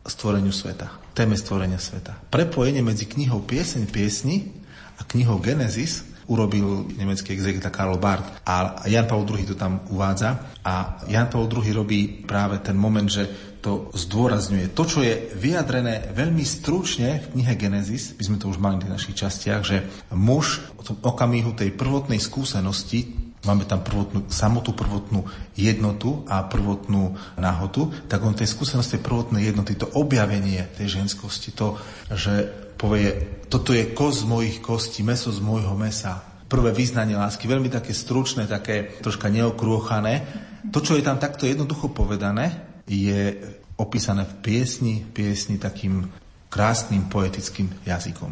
stvoreniu 0.03 0.51
sveta, 0.51 1.15
téme 1.15 1.39
stvorenia 1.39 1.79
sveta. 1.79 2.19
Prepojenie 2.33 2.83
medzi 2.83 3.07
knihou 3.07 3.47
Pieseň 3.47 3.87
piesni 3.87 4.51
a 4.99 5.07
knihou 5.07 5.39
Genesis 5.39 6.03
urobil 6.27 6.89
nemecký 6.97 7.37
exegeta 7.37 7.69
Karl 7.69 8.01
Barth 8.01 8.45
a 8.49 8.85
Jan 8.89 9.05
Paul 9.05 9.29
II 9.29 9.45
to 9.45 9.57
tam 9.57 9.85
uvádza 9.93 10.57
a 10.65 11.05
Jan 11.09 11.29
Paul 11.29 11.53
II 11.53 11.85
robí 11.85 12.25
práve 12.25 12.65
ten 12.65 12.77
moment, 12.77 13.07
že 13.07 13.54
to 13.65 13.89
zdôrazňuje. 13.97 14.77
To, 14.77 14.85
čo 14.85 15.01
je 15.01 15.33
vyjadrené 15.41 16.13
veľmi 16.13 16.45
stručne 16.45 17.25
v 17.25 17.41
knihe 17.41 17.57
Genesis, 17.57 18.13
by 18.13 18.23
sme 18.29 18.37
to 18.37 18.53
už 18.53 18.61
mali 18.61 18.77
v 18.77 18.93
našich 18.93 19.17
častiach, 19.17 19.65
že 19.65 19.89
muž 20.13 20.61
v 20.77 20.93
tom 20.93 20.97
okamihu 21.01 21.57
tej 21.57 21.73
prvotnej 21.73 22.21
skúsenosti 22.21 23.25
máme 23.49 23.65
tam 23.65 23.81
prvotnú, 23.81 24.29
samotú 24.29 24.77
prvotnú 24.77 25.25
jednotu 25.57 26.25
a 26.29 26.45
prvotnú 26.45 27.17
nahotu, 27.41 27.89
tak 28.09 28.25
on 28.25 28.37
tej 28.37 28.49
skúsenosti 28.53 29.01
prvotnej 29.01 29.49
jednoty, 29.49 29.77
to 29.77 29.89
objavenie 29.97 30.65
tej 30.77 31.01
ženskosti, 31.01 31.53
to, 31.53 31.77
že 32.13 32.49
povie, 32.77 33.41
toto 33.49 33.73
je 33.73 33.93
kos 33.97 34.25
z 34.25 34.29
mojich 34.29 34.57
kostí, 34.65 35.05
meso 35.05 35.33
z 35.33 35.41
môjho 35.45 35.77
mesa, 35.77 36.25
prvé 36.49 36.73
význanie 36.73 37.17
lásky, 37.17 37.49
veľmi 37.49 37.73
také 37.73 37.97
stručné, 37.97 38.45
také 38.45 39.01
troška 39.01 39.33
neokrôchané. 39.33 40.25
To, 40.73 40.81
čo 40.81 40.97
je 40.97 41.05
tam 41.05 41.21
takto 41.21 41.45
jednoducho 41.45 41.93
povedané, 41.93 42.74
je 42.89 43.37
opísané 43.77 44.25
v 44.25 44.35
piesni, 44.45 44.95
piesni 45.03 45.59
takým 45.59 46.07
krásnym 46.53 47.11
poetickým 47.11 47.67
jazykom. 47.83 48.31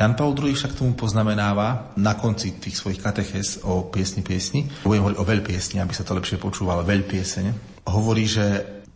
Jan 0.00 0.18
Paul 0.18 0.34
II 0.34 0.50
však 0.50 0.74
tomu 0.74 0.98
poznamenáva 0.98 1.94
na 2.00 2.18
konci 2.18 2.58
tých 2.58 2.74
svojich 2.74 2.98
kateches 2.98 3.62
o 3.62 3.86
piesni 3.86 4.26
piesni, 4.26 4.66
budem 4.82 5.04
hovoriť 5.06 5.20
o 5.20 5.28
veľpiesni, 5.28 5.78
aby 5.78 5.94
sa 5.94 6.02
to 6.02 6.16
lepšie 6.18 6.42
počúvalo, 6.42 6.82
veľpieseň, 6.82 7.46
hovorí, 7.86 8.26
že 8.26 8.46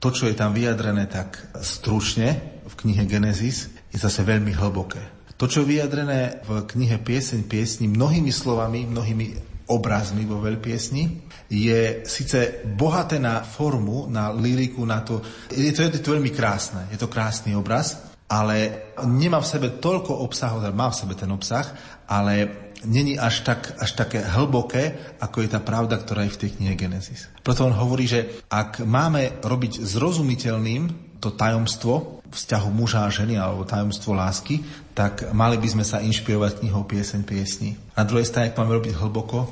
to, 0.03 0.11
čo 0.11 0.26
je 0.26 0.35
tam 0.35 0.50
vyjadrené 0.50 1.07
tak 1.07 1.38
stručne 1.62 2.59
v 2.67 2.75
knihe 2.75 3.07
Genesis, 3.07 3.71
je 3.95 3.99
zase 4.03 4.26
veľmi 4.26 4.50
hlboké. 4.57 4.99
To, 5.37 5.45
čo 5.47 5.62
je 5.62 5.76
vyjadrené 5.76 6.41
v 6.49 6.65
knihe 6.65 6.97
Pieseň 6.97 7.45
piesni 7.45 7.87
mnohými 7.93 8.33
slovami, 8.33 8.88
mnohými 8.88 9.55
obrazmi 9.66 10.23
vo 10.26 10.38
veľpiesni. 10.38 11.26
Je 11.50 12.02
síce 12.06 12.66
bohaté 12.78 13.18
na 13.18 13.42
formu, 13.42 14.06
na 14.06 14.30
liriku, 14.30 14.87
na 14.87 15.02
to. 15.02 15.23
Je 15.50 15.70
to, 15.75 15.87
je 15.87 16.02
to 16.02 16.14
veľmi 16.14 16.30
krásne, 16.30 16.87
je 16.90 16.99
to 16.99 17.11
krásny 17.11 17.54
obraz, 17.54 18.14
ale 18.26 18.90
nemá 19.06 19.38
v 19.38 19.50
sebe 19.50 19.68
toľko 19.78 20.23
obsahu, 20.26 20.62
teda 20.62 20.75
má 20.75 20.90
v 20.90 20.99
sebe 20.99 21.14
ten 21.14 21.30
obsah, 21.30 21.66
ale 22.11 22.66
není 22.87 23.18
až, 23.18 23.46
tak, 23.46 23.78
až 23.78 23.94
také 23.94 24.23
hlboké, 24.23 25.16
ako 25.23 25.46
je 25.46 25.49
tá 25.50 25.61
pravda, 25.62 25.99
ktorá 25.99 26.26
je 26.26 26.35
v 26.35 26.40
tej 26.46 26.50
knihe 26.58 26.75
Genesis. 26.75 27.30
Preto 27.42 27.66
on 27.66 27.75
hovorí, 27.75 28.11
že 28.11 28.42
ak 28.50 28.82
máme 28.82 29.42
robiť 29.42 29.82
zrozumiteľným 29.82 31.05
to 31.20 31.32
tajomstvo 31.35 32.23
vzťahu 32.30 32.68
muža 32.75 33.06
a 33.06 33.12
ženy 33.12 33.38
alebo 33.38 33.64
tajomstvo 33.64 34.12
lásky, 34.12 34.61
tak 34.92 35.30
mali 35.30 35.56
by 35.56 35.68
sme 35.70 35.85
sa 35.87 36.02
inšpirovať 36.02 36.61
knihou 36.61 36.85
Pieseň 36.85 37.23
piesni. 37.23 37.78
Na 37.94 38.02
druhej 38.02 38.26
strane, 38.28 38.50
ak 38.50 38.58
máme 38.58 38.76
robiť 38.76 38.99
hlboko, 38.99 39.46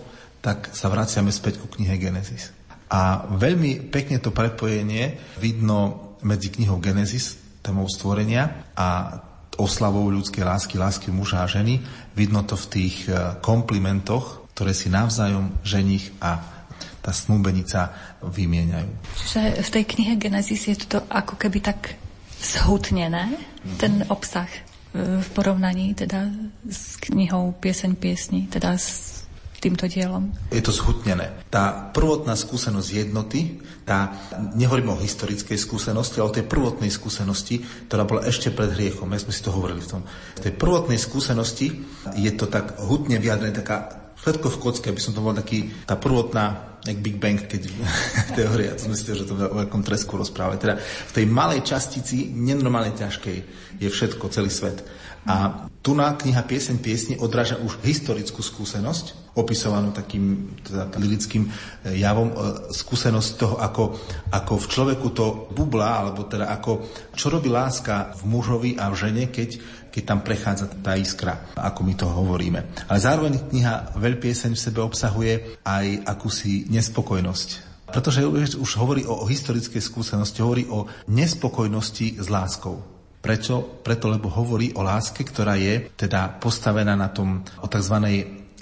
tak 0.45 0.75
sa 0.77 0.93
vraciame 0.93 1.33
späť 1.33 1.63
ku 1.63 1.71
knihe 1.73 1.97
Genesis. 1.97 2.53
A 2.93 3.25
veľmi 3.33 3.89
pekne 3.89 4.21
to 4.21 4.35
prepojenie 4.35 5.17
vidno 5.41 6.13
medzi 6.21 6.53
knihou 6.53 6.79
Genesis, 6.85 7.41
témou 7.65 7.89
stvorenia 7.89 8.69
a 8.77 9.19
oslavou 9.57 10.11
ľudskej 10.13 10.45
lásky, 10.45 10.75
lásky 10.77 11.09
muža 11.09 11.47
a 11.47 11.49
ženy. 11.49 11.81
Vidno 12.13 12.45
to 12.45 12.59
v 12.59 12.67
tých 12.69 12.97
e, 13.09 13.39
komplimentoch, 13.41 14.51
ktoré 14.53 14.77
si 14.77 14.93
navzájom 14.93 15.63
ženich 15.65 16.13
a 16.21 16.64
tá 17.05 17.13
snúbenica 17.13 17.93
vymieňajú. 18.25 18.91
Čiže 19.21 19.41
v 19.61 19.69
tej 19.69 19.85
knihe 19.85 20.13
Genesis 20.17 20.65
je 20.65 20.77
to 20.89 21.05
ako 21.13 21.37
keby 21.37 21.61
tak 21.61 22.01
zhutnené, 22.41 23.29
mm-hmm. 23.29 23.77
ten 23.77 24.09
obsah 24.09 24.49
e, 24.49 25.21
v 25.21 25.29
porovnaní 25.37 25.93
teda 25.93 26.33
s 26.65 26.97
knihou 27.05 27.53
Pieseň 27.61 27.93
piesni, 28.01 28.49
teda 28.49 28.81
s 28.81 29.21
týmto 29.65 29.89
dielom? 29.89 30.29
Je 30.53 30.61
to 30.61 30.77
zhutnené. 30.77 31.33
Tá 31.49 31.89
prvotná 31.89 32.37
skúsenosť 32.37 32.89
jednoty, 32.93 33.65
tá, 33.89 34.13
nehovorím 34.53 34.93
o 34.93 35.01
historickej 35.01 35.57
skúsenosti, 35.57 36.21
ale 36.21 36.29
o 36.29 36.37
tej 36.37 36.45
prvotnej 36.45 36.93
skúsenosti, 36.93 37.65
ktorá 37.89 38.05
bola 38.05 38.29
ešte 38.29 38.53
pred 38.53 38.77
hriechom. 38.77 39.09
My 39.09 39.17
sme 39.17 39.33
si 39.33 39.41
to 39.41 39.57
hovorili 39.57 39.81
v 39.81 39.89
tom. 39.89 40.03
V 40.37 40.45
tej 40.45 40.53
prvotnej 40.53 41.01
skúsenosti 41.01 41.81
je 42.13 42.33
to 42.37 42.45
tak 42.53 42.77
hutne 42.77 43.17
vyjadrené, 43.17 43.57
taká 43.57 44.05
všetko 44.21 44.53
v 44.53 44.61
kocke, 44.61 44.87
aby 44.93 45.01
som 45.01 45.17
to 45.17 45.25
bol 45.25 45.33
taký, 45.33 45.73
tá 45.89 45.97
prvotná 45.97 46.74
jak 46.85 46.99
Big 47.01 47.17
Bang, 47.17 47.41
keď 47.41 47.69
teória, 48.39 48.77
to 48.77 48.93
myslíte, 48.93 49.25
že 49.25 49.29
to 49.29 49.35
o 49.35 49.59
akom 49.61 49.81
tresku 49.81 50.21
rozprávať. 50.21 50.57
Teda 50.61 50.75
v 50.81 51.13
tej 51.17 51.27
malej 51.27 51.65
častici, 51.65 52.29
nenormálne 52.29 52.93
ťažkej, 52.93 53.39
je 53.81 53.89
všetko, 53.89 54.29
celý 54.29 54.53
svet. 54.53 54.85
A 55.25 55.65
tu 55.81 55.97
na 55.97 56.13
kniha 56.13 56.45
Pieseň 56.45 56.85
piesne 56.85 57.17
odráža 57.17 57.57
už 57.57 57.81
historickú 57.81 58.45
skúsenosť, 58.45 59.33
opisovanú 59.41 59.91
takým 59.97 60.53
teda, 60.61 60.93
lirickým 61.01 61.49
e, 61.49 61.51
javom, 61.97 62.29
e, 62.29 62.37
skúsenosť 62.71 63.31
toho, 63.41 63.57
ako, 63.57 63.97
ako 64.29 64.53
v 64.61 64.67
človeku 64.69 65.09
to 65.17 65.27
bubla, 65.49 66.05
alebo 66.05 66.29
teda 66.29 66.53
ako, 66.53 66.85
čo 67.17 67.33
robí 67.33 67.49
láska 67.49 68.13
v 68.21 68.23
mužovi 68.29 68.71
a 68.77 68.93
v 68.93 68.99
žene, 69.01 69.25
keď, 69.33 69.51
keď 69.95 70.03
tam 70.03 70.27
prechádza 70.27 70.67
tá 70.83 70.99
iskra, 70.99 71.55
ako 71.55 71.87
my 71.87 71.95
to 71.95 72.11
hovoríme. 72.11 72.61
Ale 72.91 72.99
zároveň 72.99 73.47
kniha 73.47 73.95
Veľpieseň 73.95 74.59
v 74.59 74.65
sebe 74.67 74.83
obsahuje 74.83 75.63
aj 75.63 76.03
akúsi 76.03 76.67
nespokojnosť. 76.67 77.49
Pretože 77.95 78.27
už 78.59 78.71
hovorí 78.83 79.07
o, 79.07 79.23
o 79.23 79.31
historickej 79.31 79.79
skúsenosti, 79.79 80.43
hovorí 80.43 80.67
o 80.67 80.91
nespokojnosti 81.07 82.19
s 82.19 82.27
láskou. 82.27 82.83
Prečo? 83.23 83.87
Preto, 83.87 84.11
lebo 84.11 84.27
hovorí 84.35 84.75
o 84.75 84.83
láske, 84.83 85.23
ktorá 85.23 85.55
je 85.55 85.95
teda 85.95 86.43
postavená 86.43 86.99
na 86.99 87.15
tom, 87.15 87.47
o 87.63 87.71
tzv. 87.71 87.95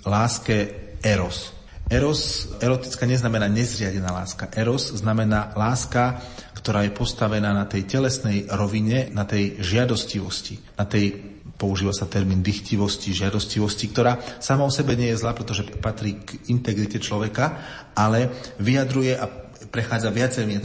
láske 0.05 0.57
eros. 1.01 1.57
Eros, 1.89 2.53
erotická 2.61 3.09
neznamená 3.09 3.49
nezriadená 3.49 4.13
láska. 4.13 4.53
Eros 4.53 4.93
znamená 5.01 5.57
láska, 5.57 6.21
ktorá 6.63 6.87
je 6.87 6.95
postavená 6.95 7.51
na 7.51 7.67
tej 7.67 7.91
telesnej 7.91 8.47
rovine, 8.47 9.11
na 9.11 9.27
tej 9.27 9.59
žiadostivosti, 9.59 10.79
na 10.79 10.87
tej 10.87 11.19
používa 11.59 11.95
sa 11.95 12.11
termín 12.11 12.43
dychtivosti, 12.43 13.15
žiadostivosti, 13.15 13.87
ktorá 13.91 14.19
sama 14.43 14.67
o 14.67 14.73
sebe 14.73 14.99
nie 14.99 15.11
je 15.15 15.21
zlá, 15.23 15.35
pretože 15.35 15.67
patrí 15.79 16.19
k 16.23 16.51
integrite 16.51 16.99
človeka, 16.99 17.59
ale 17.95 18.31
vyjadruje 18.59 19.15
a 19.15 19.27
prechádza 19.73 20.11
viacerými 20.11 20.59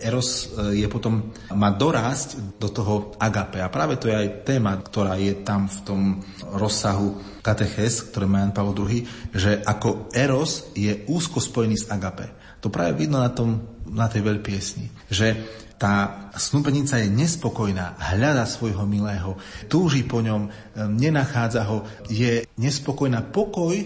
Eros 0.00 0.52
e, 0.52 0.84
je 0.84 0.88
potom, 0.90 1.32
má 1.54 1.70
dorásť 1.72 2.60
do 2.60 2.68
toho 2.68 3.16
agape. 3.16 3.62
A 3.62 3.72
práve 3.72 3.96
to 3.96 4.12
je 4.12 4.16
aj 4.16 4.44
téma, 4.44 4.76
ktorá 4.76 5.16
je 5.16 5.32
tam 5.40 5.70
v 5.70 5.78
tom 5.86 6.00
rozsahu 6.44 7.40
kateches, 7.40 8.10
ktoré 8.12 8.28
má 8.28 8.44
Jan 8.44 8.52
Pavel 8.52 8.76
II, 8.76 9.00
že 9.32 9.64
ako 9.64 10.12
Eros 10.12 10.72
je 10.76 11.08
úzko 11.08 11.40
spojený 11.40 11.80
s 11.80 11.88
agape. 11.88 12.36
To 12.60 12.68
práve 12.68 12.92
vidno 13.00 13.24
na, 13.24 13.32
tom, 13.32 13.79
na 13.90 14.06
tej 14.06 14.22
veľpiesni, 14.22 15.10
že 15.10 15.34
tá 15.80 16.28
snúbenica 16.36 17.00
je 17.00 17.08
nespokojná, 17.08 17.96
hľada 17.96 18.44
svojho 18.44 18.84
milého, 18.84 19.40
túži 19.64 20.04
po 20.04 20.20
ňom, 20.20 20.52
nenachádza 20.92 21.64
ho, 21.64 21.88
je 22.04 22.44
nespokojná. 22.60 23.24
Pokoj 23.24 23.80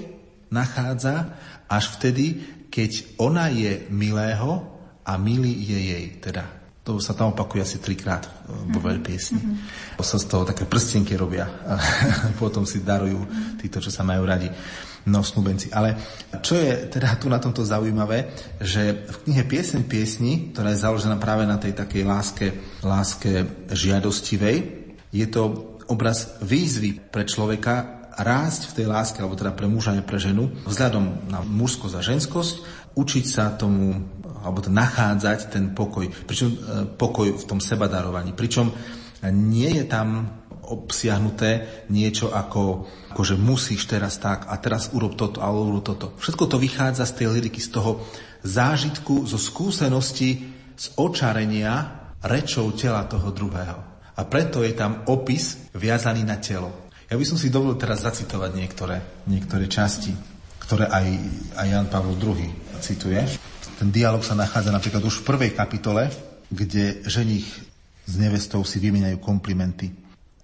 nachádza 0.50 1.38
až 1.70 1.94
vtedy, 1.94 2.42
keď 2.66 3.14
ona 3.22 3.46
je 3.46 3.86
milého 3.94 4.66
a 5.06 5.14
milý 5.14 5.54
je 5.54 5.78
jej. 5.78 6.06
Teda 6.18 6.42
To 6.84 6.98
sa 6.98 7.14
tam 7.14 7.32
opakuje 7.32 7.62
asi 7.62 7.78
trikrát 7.78 8.26
vo 8.68 8.82
mm-hmm. 8.82 9.00
piesni. 9.00 9.40
Mm-hmm. 9.40 10.02
Sa 10.02 10.18
z 10.18 10.26
toho 10.26 10.42
také 10.44 10.68
prstenky 10.68 11.14
robia 11.14 11.48
potom 12.42 12.66
si 12.66 12.82
darujú 12.82 13.24
títo, 13.62 13.78
čo 13.78 13.94
sa 13.94 14.02
majú 14.02 14.26
radi. 14.26 14.50
No, 15.04 15.20
snúbenci. 15.20 15.68
Ale 15.68 16.00
čo 16.40 16.56
je 16.56 16.88
teda 16.88 17.20
tu 17.20 17.28
na 17.28 17.36
tomto 17.36 17.60
zaujímavé, 17.60 18.32
že 18.56 19.04
v 19.04 19.16
knihe 19.28 19.44
Pieseň 19.44 19.84
piesni, 19.84 20.56
ktorá 20.56 20.72
je 20.72 20.80
založená 20.80 21.20
práve 21.20 21.44
na 21.44 21.60
tej 21.60 21.76
takej 21.76 22.08
láske, 22.08 22.46
láske 22.80 23.44
žiadostivej, 23.68 24.56
je 25.12 25.26
to 25.28 25.76
obraz 25.92 26.40
výzvy 26.40 26.96
pre 27.12 27.28
človeka 27.28 28.08
rásť 28.16 28.72
v 28.72 28.76
tej 28.80 28.86
láske, 28.88 29.18
alebo 29.20 29.36
teda 29.36 29.52
pre 29.52 29.68
muža 29.68 29.92
a 29.92 30.00
pre 30.00 30.16
ženu, 30.16 30.48
vzhľadom 30.64 31.28
na 31.28 31.44
mužskosť 31.44 31.94
a 31.98 32.02
ženskosť, 32.02 32.54
učiť 32.96 33.24
sa 33.26 33.52
tomu 33.52 34.00
alebo 34.44 34.60
to 34.60 34.68
nachádzať 34.68 35.56
ten 35.56 35.72
pokoj, 35.72 36.04
pričom 36.28 36.48
e, 36.52 36.56
pokoj 37.00 37.32
v 37.32 37.44
tom 37.48 37.64
sebadarovaní. 37.64 38.36
Pričom 38.36 38.68
nie 39.32 39.72
je 39.72 39.88
tam 39.88 40.28
obsiahnuté 40.70 41.84
niečo 41.92 42.32
ako, 42.32 42.88
ako 43.12 43.22
že 43.24 43.36
musíš 43.36 43.84
teraz 43.84 44.16
tak 44.16 44.48
a 44.48 44.56
teraz 44.56 44.92
urob 44.96 45.16
toto 45.18 45.44
a 45.44 45.48
urob 45.52 45.84
toto. 45.84 46.16
Všetko 46.16 46.44
to 46.48 46.56
vychádza 46.56 47.04
z 47.04 47.16
tej 47.20 47.26
liriky, 47.36 47.60
z 47.60 47.74
toho 47.74 48.04
zážitku, 48.44 49.28
zo 49.28 49.40
skúsenosti, 49.40 50.52
z 50.74 50.86
očarenia 50.98 52.04
rečou 52.24 52.72
tela 52.72 53.04
toho 53.04 53.30
druhého. 53.30 53.78
A 54.14 54.22
preto 54.24 54.62
je 54.62 54.72
tam 54.72 55.02
opis 55.10 55.70
viazaný 55.74 56.22
na 56.22 56.38
telo. 56.38 56.70
Ja 57.10 57.20
by 57.20 57.24
som 57.26 57.36
si 57.36 57.52
dovolil 57.52 57.76
teraz 57.76 58.06
zacitovať 58.06 58.50
niektoré, 58.56 58.96
niektoré 59.28 59.68
časti, 59.68 60.14
ktoré 60.62 60.88
aj, 60.88 61.06
aj 61.60 61.66
Jan 61.68 61.88
Pavel 61.92 62.16
II 62.16 62.48
cituje. 62.80 63.20
Ten 63.76 63.90
dialog 63.90 64.22
sa 64.22 64.38
nachádza 64.38 64.70
napríklad 64.72 65.02
už 65.04 65.20
v 65.20 65.26
prvej 65.28 65.50
kapitole, 65.52 66.08
kde 66.48 67.04
ženich 67.04 67.46
s 68.04 68.14
nevestou 68.20 68.62
si 68.62 68.78
vymieňajú 68.80 69.18
komplimenty. 69.20 69.92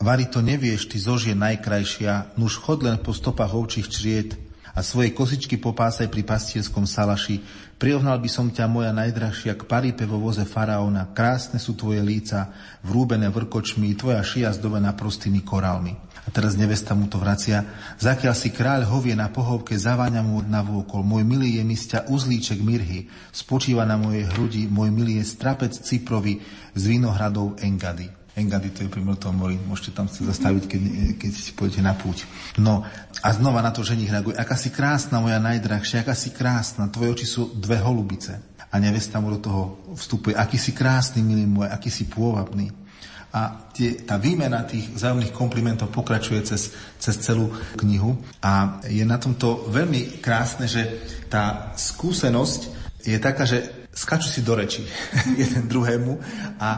Vary 0.01 0.25
to 0.25 0.41
nevieš, 0.41 0.89
ty 0.89 0.97
zožie 0.97 1.37
najkrajšia, 1.37 2.33
nuž 2.41 2.57
chod 2.57 2.81
len 2.81 2.97
po 2.97 3.13
stopách 3.13 3.53
ovčích 3.53 3.85
čried 3.93 4.33
a 4.73 4.81
svoje 4.81 5.13
kosičky 5.13 5.61
popásaj 5.61 6.09
pri 6.09 6.25
pastierskom 6.25 6.89
salaši. 6.89 7.45
Prirovnal 7.77 8.17
by 8.17 8.31
som 8.33 8.49
ťa, 8.49 8.65
moja 8.65 8.97
najdrahšia, 8.97 9.61
k 9.61 9.69
parípe 9.69 10.09
vo 10.09 10.17
voze 10.17 10.49
faraóna. 10.49 11.13
Krásne 11.13 11.61
sú 11.61 11.77
tvoje 11.77 12.01
líca, 12.01 12.49
vrúbené 12.81 13.29
vrkočmi, 13.29 13.93
tvoja 13.93 14.25
šia 14.25 14.49
zdobená 14.57 14.97
prostými 14.97 15.45
korálmi. 15.45 15.93
A 16.25 16.29
teraz 16.33 16.57
nevesta 16.57 16.97
mu 16.97 17.05
to 17.05 17.21
vracia. 17.21 17.61
Zakiaľ 18.01 18.33
si 18.33 18.57
kráľ 18.57 18.89
hovie 18.89 19.13
na 19.13 19.29
pohovke, 19.29 19.77
zaváňa 19.77 20.25
mu 20.25 20.41
na 20.49 20.65
vôkol. 20.65 21.05
Môj 21.05 21.29
milý 21.29 21.61
je 21.61 21.65
misťa 21.69 22.09
uzlíček 22.09 22.65
mirhy. 22.65 23.13
Spočíva 23.37 23.85
na 23.85 24.01
mojej 24.01 24.25
hrudi. 24.33 24.65
Môj 24.65 24.97
milý 24.97 25.21
je 25.21 25.29
strapec 25.29 25.77
Ciprovi 25.77 26.41
z 26.73 26.83
vinohradov 26.89 27.61
Engady. 27.61 28.20
Engady 28.39 28.71
to 28.71 28.87
je 28.87 28.93
pri 28.93 29.03
Mŕtvom 29.03 29.35
mori. 29.35 29.59
Môžete 29.59 29.97
tam 29.97 30.07
si 30.07 30.23
zastaviť, 30.23 30.65
keď, 30.71 30.83
keď 31.19 31.33
pôjdete 31.59 31.83
na 31.83 31.99
púť. 31.99 32.25
No 32.63 32.87
a 33.21 33.29
znova 33.35 33.59
na 33.61 33.75
to 33.75 33.83
ženich 33.83 34.11
reaguje. 34.11 34.39
Aká 34.39 34.55
si 34.55 34.71
krásna, 34.71 35.19
moja 35.19 35.43
najdrahšia, 35.43 36.07
aká 36.07 36.15
si 36.15 36.31
krásna. 36.31 36.87
Tvoje 36.87 37.21
oči 37.21 37.27
sú 37.27 37.51
dve 37.59 37.83
holubice. 37.83 38.39
A 38.71 38.79
nevesta 38.79 39.19
mu 39.19 39.35
do 39.35 39.43
toho 39.43 39.63
vstupuje. 39.99 40.39
Aký 40.39 40.55
si 40.55 40.71
krásny, 40.71 41.27
milý 41.27 41.43
môj, 41.43 41.67
aký 41.67 41.91
si 41.91 42.07
pôvabný 42.07 42.71
a 43.31 43.71
tie, 43.71 44.03
tá 44.03 44.19
výmena 44.19 44.67
tých 44.67 44.91
vzájomných 44.91 45.31
komplimentov 45.31 45.95
pokračuje 45.95 46.43
cez, 46.43 46.75
cez 46.99 47.15
celú 47.23 47.47
knihu 47.79 48.19
a 48.43 48.83
je 48.91 49.07
na 49.07 49.23
tomto 49.23 49.71
veľmi 49.71 50.19
krásne, 50.19 50.67
že 50.67 50.83
tá 51.31 51.71
skúsenosť 51.79 52.61
je 53.07 53.19
taká, 53.23 53.47
že 53.47 53.87
skačú 53.95 54.27
si 54.27 54.43
do 54.43 54.59
reči 54.59 54.83
jeden 55.47 55.71
druhému 55.71 56.13
a 56.59 56.69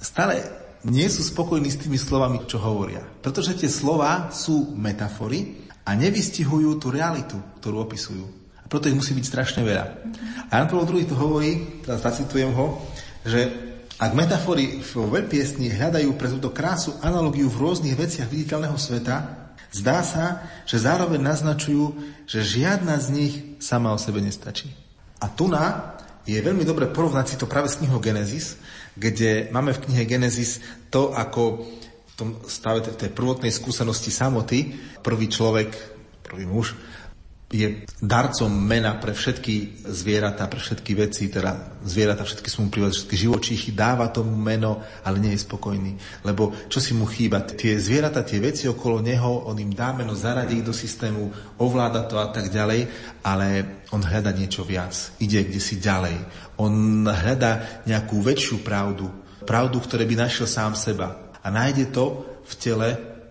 stále 0.00 0.59
nie 0.88 1.08
sú 1.12 1.20
spokojní 1.20 1.68
s 1.68 1.80
tými 1.80 2.00
slovami, 2.00 2.44
čo 2.48 2.56
hovoria. 2.56 3.04
Pretože 3.20 3.56
tie 3.56 3.68
slova 3.68 4.32
sú 4.32 4.72
metafory 4.72 5.68
a 5.84 5.92
nevystihujú 5.92 6.80
tú 6.80 6.88
realitu, 6.88 7.36
ktorú 7.60 7.84
opisujú. 7.84 8.24
A 8.60 8.66
preto 8.70 8.88
ich 8.88 8.96
musí 8.96 9.12
byť 9.12 9.24
strašne 9.26 9.60
veľa. 9.60 9.84
A 10.48 10.52
Jan 10.56 10.68
Pavel 10.72 10.88
II 10.88 11.10
to 11.10 11.16
hovorí, 11.18 11.82
teraz 11.84 12.00
zacitujem 12.00 12.56
ho, 12.56 12.80
že 13.26 13.70
ak 14.00 14.16
metafory 14.16 14.80
vo 14.96 15.12
veľpiesni 15.12 15.68
hľadajú 15.68 16.16
pre 16.16 16.32
túto 16.32 16.48
krásu 16.48 16.96
analogiu 17.04 17.52
v 17.52 17.60
rôznych 17.60 18.00
veciach 18.00 18.32
viditeľného 18.32 18.80
sveta, 18.80 19.16
zdá 19.76 20.00
sa, 20.00 20.48
že 20.64 20.80
zároveň 20.80 21.20
naznačujú, 21.20 22.00
že 22.24 22.40
žiadna 22.40 22.96
z 22.96 23.06
nich 23.12 23.34
sama 23.60 23.92
o 23.92 24.00
sebe 24.00 24.24
nestačí. 24.24 24.72
A 25.20 25.28
tu 25.28 25.52
na 25.52 26.00
je 26.24 26.40
veľmi 26.40 26.64
dobre 26.64 26.88
porovnať 26.88 27.26
si 27.28 27.36
to 27.36 27.44
práve 27.44 27.68
s 27.68 27.76
knihou 27.76 28.00
Genesis, 28.00 28.56
kde 29.00 29.48
máme 29.48 29.72
v 29.72 29.82
knihe 29.88 30.04
Genesis 30.04 30.60
to, 30.92 31.16
ako 31.16 31.64
v 32.04 32.14
tom 32.20 32.36
stave 32.44 32.84
tej 32.84 33.08
prvotnej 33.16 33.48
skúsenosti 33.48 34.12
samoty 34.12 34.76
prvý 35.00 35.32
človek, 35.32 35.72
prvý 36.20 36.44
muž 36.44 36.76
je 37.50 37.82
darcom 37.98 38.46
mena 38.46 38.94
pre 39.02 39.10
všetky 39.10 39.82
zvieratá, 39.90 40.46
pre 40.46 40.62
všetky 40.62 40.94
veci, 40.94 41.26
teda 41.26 41.82
zvieratá, 41.82 42.22
všetky 42.22 42.46
sú 42.46 42.62
mu 42.62 42.68
prívať, 42.70 42.94
všetky 42.94 43.16
živočíchy, 43.26 43.68
dáva 43.74 44.06
tomu 44.14 44.38
meno, 44.38 44.78
ale 45.02 45.18
nie 45.18 45.34
je 45.34 45.42
spokojný. 45.42 46.22
Lebo 46.22 46.54
čo 46.70 46.78
si 46.78 46.94
mu 46.94 47.10
chýba? 47.10 47.42
Tie 47.42 47.74
zvieratá, 47.74 48.22
tie 48.22 48.38
veci 48.38 48.70
okolo 48.70 49.02
neho, 49.02 49.50
on 49.50 49.58
im 49.58 49.74
dá 49.74 49.90
meno, 49.90 50.14
zaradí 50.14 50.62
ich 50.62 50.66
do 50.66 50.70
systému, 50.70 51.26
ovláda 51.58 52.06
to 52.06 52.22
a 52.22 52.30
tak 52.30 52.54
ďalej, 52.54 52.86
ale 53.26 53.82
on 53.90 54.06
hľada 54.06 54.30
niečo 54.30 54.62
viac, 54.62 54.94
ide 55.18 55.42
kde 55.42 55.58
si 55.58 55.82
ďalej. 55.82 56.14
On 56.60 57.04
hľada 57.08 57.82
nejakú 57.88 58.20
väčšiu 58.20 58.60
pravdu, 58.60 59.08
pravdu, 59.48 59.80
ktoré 59.80 60.04
by 60.04 60.28
našiel 60.28 60.44
sám 60.44 60.76
seba. 60.76 61.32
A 61.40 61.48
nájde 61.48 61.88
to 61.88 62.28
v 62.44 62.54
tele 62.60 62.88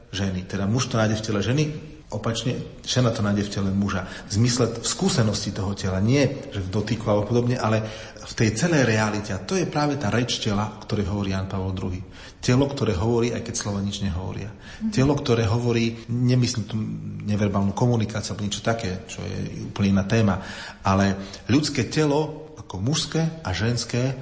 ženy. 0.09 0.49
Teda 0.49 0.65
muž 0.65 0.89
to 0.89 0.97
nájde 0.97 1.21
v 1.21 1.25
tele 1.29 1.41
ženy, 1.45 1.63
Opačne, 2.09 2.81
žena 2.81 3.13
to 3.13 3.21
nájde 3.21 3.45
v 3.45 3.53
tele 3.53 3.69
muža. 3.69 4.01
V 4.25 4.41
zmysle 4.41 4.81
v 4.81 4.81
skúsenosti 4.81 5.53
toho 5.53 5.77
tela. 5.77 6.01
Nie, 6.01 6.49
že 6.49 6.65
v 6.65 6.73
dotyku 6.73 7.05
alebo 7.05 7.29
podobne, 7.29 7.53
ale 7.53 7.85
v 8.17 8.33
tej 8.33 8.57
celej 8.57 8.89
realite. 8.89 9.29
A 9.29 9.37
to 9.37 9.53
je 9.53 9.69
práve 9.69 9.93
tá 10.01 10.09
reč 10.09 10.41
tela, 10.41 10.73
o 10.73 10.81
ktorej 10.81 11.05
hovorí 11.05 11.37
Jan 11.37 11.45
Pavel 11.45 11.69
II. 11.69 12.01
Telo, 12.41 12.65
ktoré 12.65 12.97
hovorí, 12.97 13.29
aj 13.29 13.45
keď 13.45 13.53
slova 13.53 13.85
nič 13.85 14.01
nehovoria. 14.01 14.49
Mm-hmm. 14.49 14.89
Telo, 14.89 15.13
ktoré 15.13 15.45
hovorí, 15.45 16.01
nemyslím 16.09 16.65
tu 16.65 16.81
neverbálnu 17.29 17.77
komunikáciu 17.77 18.33
alebo 18.33 18.41
niečo 18.49 18.65
také, 18.65 19.05
čo 19.05 19.21
je 19.21 19.69
úplne 19.69 19.93
iná 19.93 20.09
téma, 20.09 20.41
ale 20.81 21.13
ľudské 21.45 21.93
telo, 21.93 22.48
ako 22.69 22.85
mužské 22.85 23.41
a 23.41 23.49
ženské, 23.49 24.13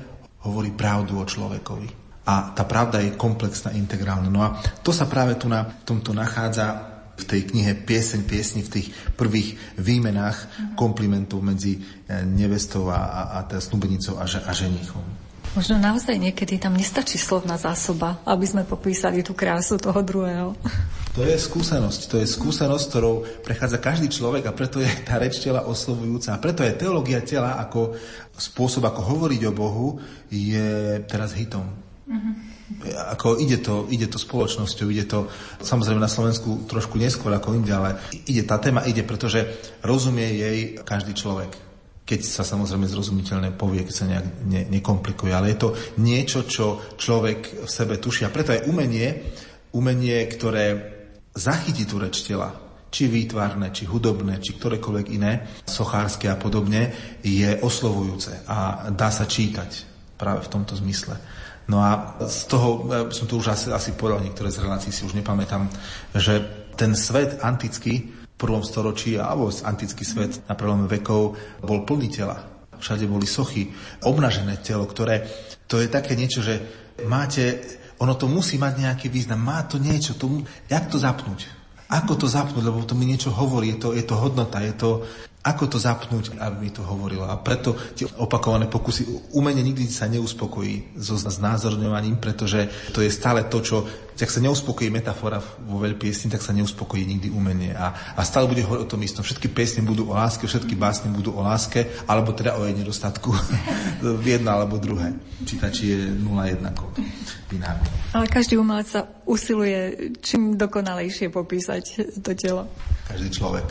hovorí 0.47 0.71
pravdu 0.71 1.19
o 1.19 1.27
človekovi. 1.27 2.07
A 2.23 2.55
tá 2.55 2.63
pravda 2.63 3.03
je 3.03 3.19
komplexná, 3.19 3.75
integrálna. 3.75 4.31
No 4.31 4.39
a 4.39 4.55
to 4.79 4.95
sa 4.95 5.03
práve 5.03 5.35
tu 5.35 5.51
na 5.51 5.67
tomto 5.83 6.15
nachádza 6.15 6.95
v 7.19 7.23
tej 7.27 7.51
knihe 7.51 7.75
Pieseň 7.75 8.23
piesni, 8.23 8.63
v 8.63 8.79
tých 8.79 8.87
prvých 9.19 9.75
výmenách 9.75 10.71
komplimentov 10.79 11.43
medzi 11.43 11.75
e, 11.75 12.23
nevestou 12.23 12.87
a, 12.87 13.03
a, 13.03 13.21
a 13.35 13.37
teda 13.43 13.59
a, 13.59 14.23
a 14.23 14.51
ženichom. 14.55 15.26
Možno 15.57 15.81
naozaj 15.81 16.21
niekedy 16.21 16.61
tam 16.61 16.77
nestačí 16.77 17.17
slovná 17.17 17.57
zásoba, 17.57 18.21
aby 18.29 18.45
sme 18.45 18.61
popísali 18.61 19.25
tú 19.25 19.33
krásu 19.33 19.81
toho 19.81 20.05
druhého. 20.05 20.53
To 21.17 21.25
je 21.25 21.33
skúsenosť. 21.33 22.13
To 22.13 22.21
je 22.21 22.29
skúsenosť, 22.29 22.85
ktorou 22.93 23.25
prechádza 23.41 23.81
každý 23.81 24.05
človek 24.05 24.45
a 24.45 24.53
preto 24.53 24.77
je 24.77 24.85
tá 25.01 25.17
reč 25.17 25.41
tela 25.41 25.65
oslovujúca. 25.65 26.37
A 26.37 26.37
preto 26.37 26.61
je 26.61 26.77
teológia 26.77 27.25
tela 27.25 27.57
ako 27.57 27.97
spôsob, 28.37 28.85
ako 28.85 29.01
hovoriť 29.01 29.41
o 29.49 29.57
Bohu, 29.57 29.97
je 30.29 31.01
teraz 31.09 31.33
hitom. 31.33 31.65
Mm-hmm 32.05 32.57
ako 33.15 33.39
ide 33.39 33.63
to, 33.63 33.87
ide 33.87 34.11
to 34.11 34.19
spoločnosťou, 34.19 34.91
ide 34.91 35.07
to 35.07 35.31
samozrejme 35.63 36.03
na 36.03 36.11
Slovensku 36.11 36.67
trošku 36.67 36.99
neskôr 36.99 37.31
ako 37.31 37.55
inde, 37.55 37.71
ale 37.71 37.95
ide 38.27 38.43
tá 38.43 38.59
téma, 38.59 38.83
ide, 38.83 39.07
pretože 39.07 39.47
rozumie 39.79 40.27
jej 40.27 40.59
každý 40.83 41.15
človek. 41.15 41.66
Keď 42.07 42.23
sa 42.23 42.47
samozrejme 42.47 42.87
zrozumiteľne 42.87 43.51
povie, 43.59 43.83
keď 43.83 43.95
sa 43.95 44.07
nejak 44.07 44.25
ne, 44.47 44.61
nekomplikuje. 44.79 45.35
Ale 45.35 45.51
je 45.51 45.59
to 45.59 45.69
niečo, 45.99 46.47
čo 46.47 46.95
človek 46.95 47.67
v 47.67 47.69
sebe 47.69 47.99
tuší. 47.99 48.23
A 48.23 48.31
preto 48.31 48.55
aj 48.55 48.63
umenie, 48.71 49.27
umenie, 49.75 50.23
ktoré 50.31 50.95
zachytí 51.35 51.83
tú 51.83 51.99
reč 51.99 52.23
tela, 52.23 52.55
či 52.87 53.11
výtvarné, 53.11 53.75
či 53.75 53.83
hudobné, 53.83 54.39
či 54.39 54.55
ktorékoľvek 54.55 55.07
iné, 55.11 55.45
sochárske 55.67 56.31
a 56.31 56.39
podobne, 56.39 56.95
je 57.19 57.59
oslovujúce 57.59 58.47
a 58.47 58.87
dá 58.95 59.11
sa 59.11 59.27
čítať 59.27 59.83
práve 60.15 60.47
v 60.47 60.51
tomto 60.51 60.73
zmysle. 60.79 61.19
No 61.67 61.83
a 61.83 62.15
z 62.23 62.47
toho, 62.47 62.87
som 63.11 63.27
tu 63.27 63.43
už 63.43 63.51
asi, 63.51 63.67
asi 63.69 63.91
povedal 63.91 64.23
niektoré 64.23 64.47
z 64.47 64.63
relácií, 64.63 64.95
si 64.95 65.03
už 65.03 65.19
nepamätám, 65.19 65.67
že 66.15 66.39
ten 66.79 66.95
svet 66.95 67.43
antický 67.43 68.15
prvom 68.37 68.61
storočí, 68.61 69.17
alebo 69.17 69.49
antický 69.49 70.05
svet 70.05 70.45
na 70.45 70.53
prelome 70.53 70.85
vekov 70.85 71.35
bol 71.65 71.83
plný 71.83 72.07
tela. 72.13 72.37
Všade 72.77 73.09
boli 73.09 73.25
sochy, 73.25 73.73
obnažené 74.05 74.61
telo, 74.61 74.85
ktoré, 74.85 75.25
to 75.65 75.81
je 75.81 75.89
také 75.89 76.13
niečo, 76.13 76.45
že 76.45 76.61
máte, 77.09 77.57
ono 77.97 78.13
to 78.13 78.29
musí 78.29 78.61
mať 78.61 78.73
nejaký 78.77 79.07
význam, 79.09 79.41
má 79.41 79.65
to 79.65 79.81
niečo, 79.81 80.13
to, 80.13 80.45
jak 80.69 80.85
to 80.85 81.01
zapnúť? 81.01 81.49
Ako 81.89 82.13
to 82.13 82.29
zapnúť, 82.29 82.61
lebo 82.61 82.85
to 82.85 82.93
mi 82.93 83.09
niečo 83.09 83.33
hovorí, 83.33 83.73
je 83.73 83.79
to, 83.81 83.89
je 83.97 84.05
to 84.05 84.13
hodnota, 84.13 84.61
je 84.61 84.75
to, 84.77 85.01
ako 85.41 85.65
to 85.71 85.77
zapnúť, 85.79 86.35
aby 86.37 86.67
mi 86.67 86.71
to 86.75 86.83
hovorilo. 86.83 87.23
A 87.23 87.39
preto 87.39 87.73
tie 87.95 88.03
opakované 88.19 88.67
pokusy, 88.67 89.31
umenie 89.33 89.63
nikdy 89.63 89.87
sa 89.87 90.11
neuspokojí 90.11 90.99
so 90.99 91.15
znázorňovaním, 91.15 92.19
pretože 92.19 92.91
to 92.91 92.99
je 92.99 93.07
stále 93.07 93.47
to, 93.47 93.63
čo 93.63 93.77
ak 94.23 94.31
sa 94.33 94.41
neuspokojí 94.41 94.89
metafora 94.89 95.37
vo 95.41 95.77
veľpiesni, 95.77 96.33
tak 96.33 96.41
sa 96.41 96.55
neuspokojí 96.55 97.05
nikdy 97.05 97.29
umenie. 97.29 97.75
A, 97.77 98.15
a 98.17 98.21
stále 98.25 98.49
bude 98.49 98.65
hovoriť 98.65 98.83
o 98.85 98.89
tom 98.89 99.01
istom. 99.05 99.21
Všetky 99.21 99.53
piesne 99.53 99.85
budú 99.85 100.09
o 100.09 100.17
láske, 100.17 100.49
všetky 100.49 100.73
básne 100.73 101.13
budú 101.13 101.37
o 101.37 101.41
láske, 101.45 101.85
alebo 102.09 102.33
teda 102.33 102.57
o 102.57 102.65
jej 102.65 102.73
nedostatku. 102.73 103.29
v 104.23 104.25
jedno 104.25 104.53
alebo 104.53 104.77
druhé. 104.77 105.13
Čítači 105.45 105.93
je 105.93 105.99
0-1 106.17 106.61
binárny. 107.49 107.89
Ale 108.13 108.25
každý 108.27 108.57
umelec 108.57 108.87
sa 108.89 109.05
usiluje 109.25 110.11
čím 110.21 110.57
dokonalejšie 110.57 111.29
popísať 111.29 111.83
to 112.21 112.31
telo. 112.33 112.67
Každý 113.07 113.29
človek. 113.31 113.65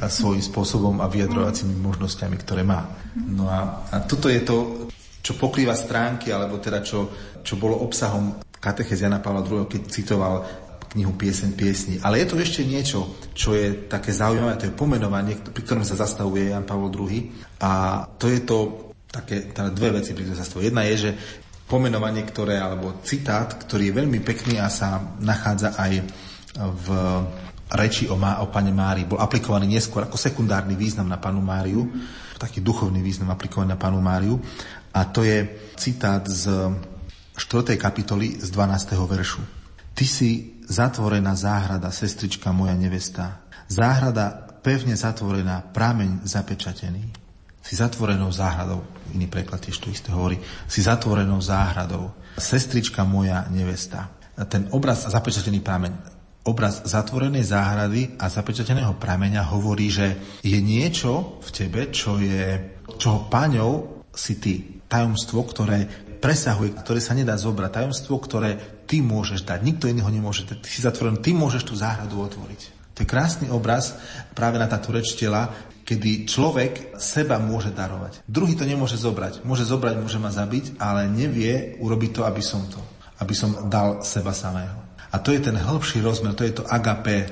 A 0.00 0.06
svojím 0.06 0.44
spôsobom 0.44 1.00
a 1.00 1.08
vyjadrovacími 1.08 1.74
možnosťami, 1.80 2.36
ktoré 2.42 2.62
má. 2.62 2.86
No 3.16 3.48
a, 3.48 3.88
a 3.88 3.96
toto 4.04 4.28
je 4.28 4.40
to, 4.44 4.56
čo 5.20 5.36
pokrýva 5.36 5.72
stránky, 5.76 6.32
alebo 6.32 6.60
teda 6.60 6.84
čo, 6.84 7.08
čo 7.40 7.56
bolo 7.56 7.80
obsahom 7.80 8.49
katechez 8.60 9.00
Jana 9.00 9.24
Pavla 9.24 9.40
II, 9.42 9.66
keď 9.66 9.82
citoval 9.88 10.44
knihu 10.90 11.14
Pieseň 11.14 11.50
piesni. 11.54 11.94
Ale 12.02 12.18
je 12.20 12.26
to 12.28 12.36
ešte 12.36 12.66
niečo, 12.66 13.14
čo 13.32 13.54
je 13.54 13.86
také 13.86 14.10
zaujímavé, 14.10 14.58
to 14.58 14.68
je 14.68 14.74
pomenovanie, 14.74 15.38
pri 15.38 15.62
ktorom 15.62 15.86
sa 15.86 15.94
zastavuje 15.94 16.50
Jan 16.50 16.66
Pavel 16.66 16.90
II. 16.90 17.30
A 17.62 18.04
to 18.18 18.26
je 18.26 18.42
to 18.42 18.58
také 19.10 19.50
teda 19.54 19.70
dve 19.70 20.02
veci, 20.02 20.14
pri 20.14 20.26
ktorom 20.26 20.38
sa 20.38 20.42
zastavuje. 20.44 20.68
Jedna 20.70 20.82
je, 20.90 20.96
že 20.98 21.10
pomenovanie, 21.70 22.26
ktoré, 22.26 22.58
alebo 22.58 22.98
citát, 23.06 23.46
ktorý 23.54 23.90
je 23.90 23.98
veľmi 24.02 24.18
pekný 24.26 24.58
a 24.58 24.66
sa 24.66 24.98
nachádza 25.22 25.78
aj 25.78 25.92
v 26.58 26.86
reči 27.70 28.10
o, 28.10 28.18
má, 28.18 28.42
o 28.42 28.50
pane 28.50 28.74
Mári. 28.74 29.06
Bol 29.06 29.22
aplikovaný 29.22 29.70
neskôr 29.70 30.02
ako 30.02 30.18
sekundárny 30.18 30.74
význam 30.74 31.06
na 31.06 31.22
panu 31.22 31.38
Máriu, 31.38 31.86
taký 32.34 32.58
duchovný 32.58 32.98
význam 32.98 33.30
aplikovaný 33.30 33.70
na 33.70 33.78
panu 33.78 34.02
Máriu. 34.02 34.42
A 34.90 35.06
to 35.06 35.22
je 35.22 35.46
citát 35.78 36.26
z 36.26 36.50
4. 37.40 37.80
kapitoly 37.80 38.36
z 38.36 38.52
12. 38.52 39.00
veršu. 39.08 39.40
Ty 39.96 40.04
si 40.04 40.60
zatvorená 40.68 41.32
záhrada, 41.32 41.88
sestrička 41.88 42.52
moja 42.52 42.76
nevesta. 42.76 43.40
Záhrada 43.64 44.60
pevne 44.60 44.92
zatvorená, 44.92 45.64
prameň 45.72 46.28
zapečatený. 46.28 47.00
Si 47.64 47.80
zatvorenou 47.80 48.28
záhradou, 48.28 48.84
iný 49.16 49.24
preklad 49.24 49.64
tiež 49.64 49.80
to 49.80 49.88
isté 49.88 50.12
hovorí, 50.12 50.36
si 50.68 50.84
zatvorenou 50.84 51.40
záhradou, 51.40 52.12
sestrička 52.36 53.08
moja 53.08 53.48
nevesta. 53.48 54.12
Ten 54.44 54.68
obraz 54.76 55.08
zapečatený 55.08 55.64
prameň, 55.64 55.92
obraz 56.44 56.84
zatvorenej 56.84 57.48
záhrady 57.48 58.20
a 58.20 58.28
zapečateného 58.28 59.00
prameňa 59.00 59.48
hovorí, 59.48 59.88
že 59.88 60.12
je 60.44 60.60
niečo 60.60 61.40
v 61.40 61.48
tebe, 61.56 61.88
čo 61.88 62.20
je, 62.20 62.76
čoho 63.00 63.32
páňou 63.32 64.04
si 64.12 64.36
ty. 64.36 64.84
Tajomstvo, 64.90 65.40
ktoré 65.46 66.09
presahuje, 66.20 66.76
ktoré 66.76 67.00
sa 67.00 67.16
nedá 67.16 67.34
zobrať, 67.34 67.80
tajomstvo, 67.80 68.20
ktoré 68.20 68.84
ty 68.84 69.00
môžeš 69.00 69.48
dať, 69.48 69.64
nikto 69.64 69.88
iný 69.88 70.04
ho 70.04 70.12
nemôže, 70.12 70.44
ty 70.44 70.68
si 70.68 70.84
zatvorený, 70.84 71.24
ty 71.24 71.32
môžeš 71.32 71.64
tú 71.64 71.74
záhradu 71.74 72.20
otvoriť. 72.20 72.60
To 72.94 73.02
je 73.02 73.08
krásny 73.08 73.48
obraz 73.48 73.96
práve 74.36 74.60
na 74.60 74.68
táto 74.68 74.92
reč 74.92 75.16
tela, 75.16 75.48
kedy 75.88 76.28
človek 76.28 77.00
seba 77.00 77.40
môže 77.40 77.72
darovať. 77.72 78.22
Druhý 78.28 78.54
to 78.54 78.68
nemôže 78.68 79.00
zobrať. 79.00 79.42
Môže 79.42 79.66
zobrať, 79.66 79.98
môže 79.98 80.20
ma 80.22 80.30
zabiť, 80.30 80.78
ale 80.78 81.10
nevie 81.10 81.80
urobiť 81.80 82.10
to, 82.14 82.22
aby 82.28 82.44
som 82.44 82.62
to. 82.68 82.78
Aby 83.18 83.34
som 83.34 83.66
dal 83.66 84.04
seba 84.04 84.30
samého. 84.36 84.78
A 85.10 85.18
to 85.18 85.34
je 85.34 85.42
ten 85.42 85.56
hĺbší 85.58 85.98
rozmer, 86.04 86.38
to 86.38 86.46
je 86.46 86.62
to 86.62 86.64
agape, 86.68 87.26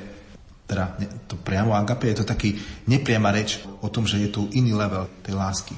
teda 0.69 0.99
to 1.31 1.39
priamo 1.39 1.73
agape, 1.73 2.11
je 2.11 2.19
to 2.21 2.27
taký 2.27 2.59
nepriama 2.91 3.31
reč 3.31 3.63
o 3.81 3.89
tom, 3.89 4.05
že 4.05 4.19
je 4.21 4.29
tu 4.29 4.51
iný 4.53 4.75
level 4.75 5.07
tej 5.23 5.39
lásky. 5.39 5.73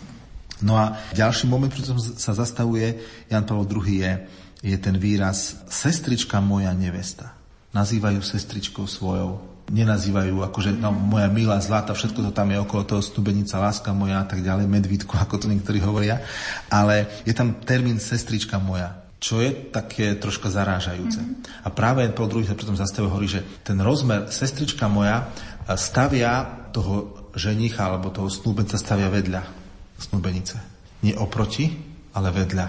No 0.60 0.76
a 0.76 0.96
ďalší 1.16 1.48
moment, 1.48 1.72
pri 1.72 1.84
sa 2.16 2.32
zastavuje 2.36 3.00
Jan 3.32 3.44
Pavel 3.48 3.68
II 3.68 3.84
je, 3.96 4.12
je 4.60 4.76
ten 4.76 4.96
výraz 5.00 5.56
sestrička 5.72 6.38
moja 6.44 6.70
nevesta. 6.76 7.32
Nazývajú 7.72 8.20
sestričkou 8.20 8.84
svojou. 8.84 9.40
Nenazývajú 9.70 10.42
akože 10.50 10.76
no, 10.76 10.90
moja 10.90 11.30
milá 11.30 11.56
zlata, 11.62 11.94
všetko 11.94 12.26
to 12.28 12.32
tam 12.34 12.50
je 12.50 12.58
okolo 12.58 12.82
toho 12.82 13.02
stubenica, 13.04 13.62
láska 13.62 13.94
moja 13.94 14.20
a 14.20 14.26
tak 14.26 14.42
ďalej, 14.42 14.66
medvídku, 14.66 15.14
ako 15.14 15.46
to 15.46 15.46
niektorí 15.46 15.78
hovoria. 15.78 16.20
Ale 16.68 17.06
je 17.22 17.32
tam 17.32 17.56
termín 17.64 17.98
sestrička 18.02 18.60
moja 18.60 19.00
čo 19.20 19.36
je 19.44 19.52
také 19.68 20.16
troška 20.16 20.48
zarážajúce. 20.48 21.20
Mm-hmm. 21.20 21.60
A 21.60 21.68
práve 21.76 22.08
Pavel 22.08 22.40
II 22.40 22.48
sa 22.48 22.56
pritom 22.56 22.72
zastavuje 22.72 23.12
hovorí, 23.12 23.28
že 23.28 23.44
ten 23.60 23.76
rozmer 23.76 24.32
sestrička 24.32 24.88
moja 24.88 25.28
stavia 25.76 26.64
toho 26.72 27.28
ženicha 27.36 27.84
alebo 27.84 28.08
toho 28.08 28.32
snúbenca 28.32 28.80
stavia 28.80 29.12
vedľa 29.12 29.59
snúbenice. 30.00 30.56
Nie 31.04 31.16
oproti, 31.20 31.68
ale 32.16 32.32
vedľa. 32.32 32.66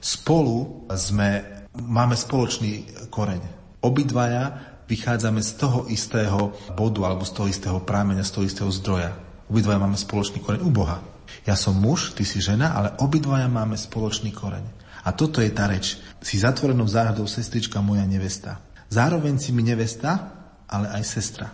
Spolu 0.00 0.88
sme, 0.96 1.44
máme 1.76 2.16
spoločný 2.16 3.06
koreň. 3.12 3.40
Obidvaja 3.84 4.76
vychádzame 4.86 5.42
z 5.42 5.50
toho 5.60 5.84
istého 5.90 6.54
bodu 6.74 7.06
alebo 7.06 7.26
z 7.26 7.32
toho 7.34 7.46
istého 7.50 7.78
prámeňa, 7.82 8.24
z 8.24 8.32
toho 8.32 8.44
istého 8.46 8.70
zdroja. 8.72 9.12
Obidvaja 9.46 9.78
máme 9.78 9.98
spoločný 9.98 10.42
koreň 10.42 10.62
u 10.64 10.70
Boha. 10.70 10.98
Ja 11.46 11.58
som 11.58 11.78
muž, 11.78 12.14
ty 12.14 12.22
si 12.22 12.38
žena, 12.38 12.74
ale 12.74 12.94
obidvaja 13.02 13.46
máme 13.50 13.74
spoločný 13.78 14.30
koreň. 14.34 14.62
A 15.06 15.14
toto 15.14 15.38
je 15.38 15.50
tá 15.54 15.70
reč. 15.70 16.02
Si 16.18 16.38
zatvorenou 16.38 16.90
záhradou 16.90 17.30
sestrička 17.30 17.78
moja 17.78 18.02
nevesta. 18.02 18.58
Zároveň 18.90 19.38
si 19.38 19.54
mi 19.54 19.62
nevesta, 19.62 20.34
ale 20.66 20.90
aj 20.90 21.02
sestra. 21.06 21.50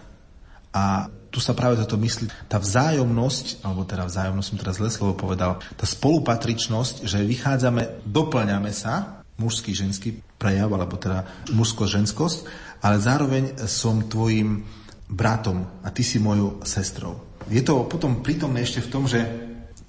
A 0.72 1.08
tu 1.32 1.40
sa 1.40 1.56
práve 1.56 1.80
toto 1.80 1.96
myslí, 1.96 2.28
tá 2.46 2.60
vzájomnosť, 2.60 3.64
alebo 3.64 3.88
teda 3.88 4.04
vzájomnosť 4.04 4.48
som 4.52 4.60
teraz 4.60 4.76
zle 4.76 4.92
slovo 4.92 5.16
povedal, 5.16 5.64
tá 5.80 5.88
spolupatričnosť, 5.88 7.08
že 7.08 7.24
vychádzame, 7.24 8.04
doplňame 8.04 8.68
sa, 8.68 9.24
mužský, 9.40 9.72
ženský 9.72 10.20
prejav, 10.36 10.68
alebo 10.68 11.00
teda 11.00 11.24
mužsko-ženskosť, 11.56 12.38
ale 12.84 13.00
zároveň 13.00 13.64
som 13.64 14.04
tvojim 14.04 14.68
bratom 15.08 15.64
a 15.80 15.88
ty 15.88 16.04
si 16.04 16.20
mojou 16.20 16.60
sestrou. 16.68 17.24
Je 17.48 17.64
to 17.64 17.88
potom 17.88 18.20
prítomné 18.20 18.62
ešte 18.62 18.84
v 18.84 18.92
tom, 18.92 19.08
že 19.08 19.24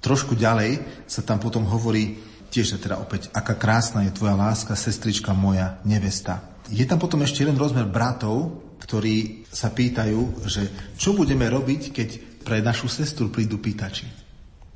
trošku 0.00 0.34
ďalej 0.34 0.80
sa 1.04 1.20
tam 1.20 1.38
potom 1.40 1.68
hovorí 1.68 2.18
tiež 2.48 2.78
teda 2.78 3.02
opäť, 3.02 3.28
aká 3.34 3.58
krásna 3.58 4.06
je 4.06 4.14
tvoja 4.14 4.38
láska, 4.38 4.78
sestrička 4.78 5.34
moja, 5.34 5.76
nevesta. 5.82 6.53
Je 6.72 6.84
tam 6.88 6.96
potom 6.96 7.20
ešte 7.20 7.44
jeden 7.44 7.60
rozmer 7.60 7.84
bratov, 7.84 8.64
ktorí 8.80 9.48
sa 9.48 9.72
pýtajú, 9.72 10.48
že 10.48 10.94
čo 10.96 11.12
budeme 11.12 11.48
robiť, 11.48 11.82
keď 11.92 12.08
pre 12.44 12.60
našu 12.60 12.88
sestru 12.88 13.32
prídu 13.32 13.56
pýtači. 13.60 14.04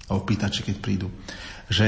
O 0.08 0.24
pýtači, 0.24 0.64
keď 0.64 0.76
prídu. 0.80 1.08
Že 1.68 1.86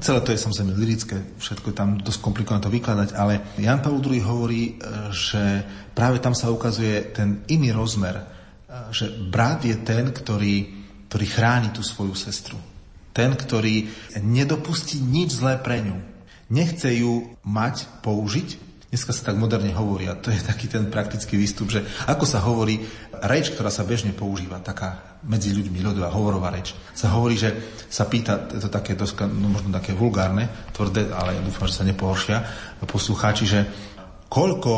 celé 0.00 0.20
to 0.20 0.32
je 0.36 0.44
samozrejme 0.44 0.76
lirické, 0.76 1.16
všetko 1.40 1.72
je 1.72 1.76
tam 1.76 1.90
dosť 1.96 2.20
komplikované 2.20 2.60
to 2.60 2.72
vykladať, 2.72 3.16
ale 3.16 3.56
Jan 3.56 3.80
Paul 3.80 4.04
II 4.04 4.20
hovorí, 4.20 4.62
e, 4.68 4.72
že 5.12 5.64
práve 5.96 6.20
tam 6.20 6.36
sa 6.36 6.52
ukazuje 6.52 7.14
ten 7.16 7.40
iný 7.48 7.72
rozmer, 7.72 8.20
e, 8.20 8.24
že 8.92 9.08
brat 9.08 9.64
je 9.64 9.76
ten, 9.80 10.12
ktorý, 10.12 10.84
ktorý 11.08 11.26
chráni 11.28 11.68
tú 11.72 11.80
svoju 11.80 12.12
sestru. 12.12 12.60
Ten, 13.14 13.32
ktorý 13.38 13.86
nedopustí 14.20 14.98
nič 14.98 15.38
zlé 15.38 15.56
pre 15.62 15.80
ňu. 15.80 15.96
Nechce 16.50 16.90
ju 16.92 17.30
mať, 17.46 17.86
použiť, 18.02 18.73
Dneska 18.94 19.10
sa 19.10 19.34
tak 19.34 19.42
moderne 19.42 19.74
hovorí 19.74 20.06
a 20.06 20.14
to 20.14 20.30
je 20.30 20.38
taký 20.38 20.70
ten 20.70 20.86
praktický 20.86 21.34
výstup, 21.34 21.66
že 21.66 21.82
ako 22.06 22.22
sa 22.22 22.38
hovorí, 22.46 22.78
reč, 23.26 23.50
ktorá 23.50 23.66
sa 23.66 23.82
bežne 23.82 24.14
používa, 24.14 24.62
taká 24.62 25.18
medzi 25.26 25.50
ľuďmi 25.50 25.82
ľudová 25.82 26.14
hovorová 26.14 26.54
reč, 26.54 26.78
sa 26.94 27.10
hovorí, 27.10 27.34
že 27.34 27.50
sa 27.90 28.06
pýta, 28.06 28.46
je 28.54 28.62
to 28.62 28.70
také 28.70 28.94
dosť, 28.94 29.26
no 29.34 29.50
možno 29.50 29.74
také 29.74 29.98
vulgárne, 29.98 30.46
tvrdé, 30.70 31.10
ale 31.10 31.42
dúfam, 31.42 31.66
že 31.66 31.82
sa 31.82 31.90
nepohoršia 31.90 32.38
poslucháči, 32.86 33.44
že 33.50 33.66
koľko 34.30 34.72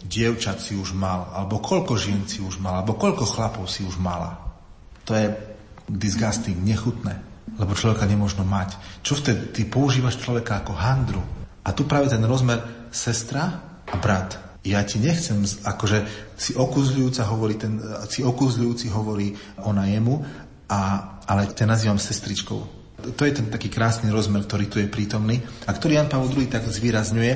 dievčat 0.00 0.64
si 0.64 0.72
už 0.72 0.96
mal, 0.96 1.28
alebo 1.36 1.60
koľko 1.60 1.92
žien 2.00 2.24
si 2.24 2.40
už 2.40 2.64
mal, 2.64 2.80
alebo 2.80 2.96
koľko 2.96 3.28
chlapov 3.28 3.68
si 3.68 3.84
už 3.84 4.00
mala. 4.00 4.48
To 5.04 5.12
je 5.12 5.28
disgusting, 5.92 6.56
nechutné, 6.64 7.20
lebo 7.60 7.76
človeka 7.76 8.08
nemôžno 8.08 8.48
mať. 8.48 8.80
Čo 9.04 9.20
vtedy? 9.20 9.52
Ty 9.52 9.60
používaš 9.68 10.24
človeka 10.24 10.64
ako 10.64 10.72
handru. 10.72 11.20
A 11.64 11.70
tu 11.74 11.84
práve 11.84 12.10
ten 12.10 12.22
rozmer 12.24 12.88
sestra 12.90 13.62
a 13.88 13.96
brat. 13.98 14.38
Ja 14.66 14.82
ti 14.84 15.00
nechcem, 15.00 15.40
akože 15.64 15.98
si 16.36 16.52
okuzľujúca 16.52 17.22
hovorí, 17.30 17.54
ten, 17.56 17.80
si 18.10 18.20
okuzľujúci 18.26 18.92
hovorí 18.92 19.32
ona 19.64 19.88
jemu, 19.88 20.20
a, 20.68 20.80
ale 21.24 21.48
ťa 21.56 21.64
nazývam 21.64 21.96
sestričkou. 21.96 22.60
To 22.98 23.22
je 23.22 23.32
ten 23.32 23.46
taký 23.48 23.70
krásny 23.70 24.10
rozmer, 24.10 24.42
ktorý 24.42 24.66
tu 24.66 24.82
je 24.82 24.90
prítomný 24.90 25.38
a 25.64 25.70
ktorý 25.70 25.96
Jan 25.96 26.10
Pavel 26.10 26.34
II 26.34 26.50
tak 26.50 26.66
zvýrazňuje 26.66 27.32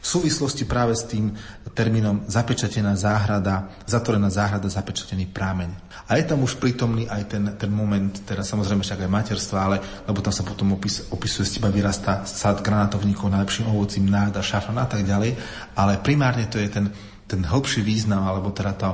v 0.00 0.06
súvislosti 0.06 0.64
práve 0.64 0.96
s 0.96 1.04
tým 1.04 1.36
termínom 1.76 2.24
zapečatená 2.24 2.96
záhrada, 2.96 3.68
zatvorená 3.84 4.32
záhrada, 4.32 4.64
zapečatený 4.64 5.28
prámeň. 5.28 5.68
A 6.08 6.16
je 6.16 6.24
tam 6.24 6.40
už 6.40 6.56
prítomný 6.56 7.04
aj 7.04 7.22
ten, 7.28 7.44
ten 7.60 7.68
moment, 7.68 8.10
teda 8.24 8.40
samozrejme 8.40 8.80
však 8.80 9.04
aj 9.04 9.12
materstva, 9.12 9.58
ale 9.60 9.76
lebo 10.08 10.24
tam 10.24 10.32
sa 10.32 10.40
potom 10.40 10.72
opis, 10.72 11.04
opisuje, 11.12 11.44
z 11.44 11.60
teba 11.60 11.68
vyrastá 11.68 12.24
sad 12.24 12.64
granátovníkov, 12.64 13.28
najlepším 13.28 13.68
ovocím, 13.68 14.08
náda, 14.08 14.40
šafran 14.40 14.80
a 14.80 14.88
tak 14.88 15.04
ďalej, 15.04 15.36
ale 15.76 16.00
primárne 16.00 16.48
to 16.48 16.56
je 16.56 16.72
ten, 16.72 16.88
ten 17.28 17.44
hĺbší 17.44 17.84
význam, 17.84 18.24
alebo 18.24 18.50
teda 18.56 18.72
tá, 18.72 18.90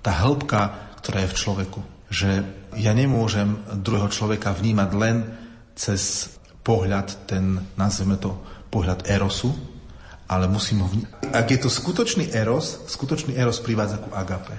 tá 0.00 0.12
hĺbka, 0.24 0.96
ktorá 1.04 1.22
je 1.22 1.30
v 1.30 1.38
človeku. 1.38 1.80
že 2.10 2.42
ja 2.76 2.92
nemôžem 2.94 3.56
druhého 3.82 4.08
človeka 4.08 4.54
vnímať 4.54 4.90
len 4.96 5.16
cez 5.76 6.32
pohľad, 6.64 7.28
ten, 7.30 7.60
nazveme 7.78 8.18
to, 8.18 8.34
pohľad 8.70 9.06
erosu, 9.06 9.75
ale 10.26 10.50
musím 10.50 10.82
ho. 10.82 10.88
Ak 11.30 11.46
je 11.50 11.58
to 11.58 11.70
skutočný 11.70 12.34
eros, 12.34 12.82
skutočný 12.90 13.38
eros 13.38 13.62
privádza 13.62 14.02
ku 14.02 14.10
agape. 14.10 14.56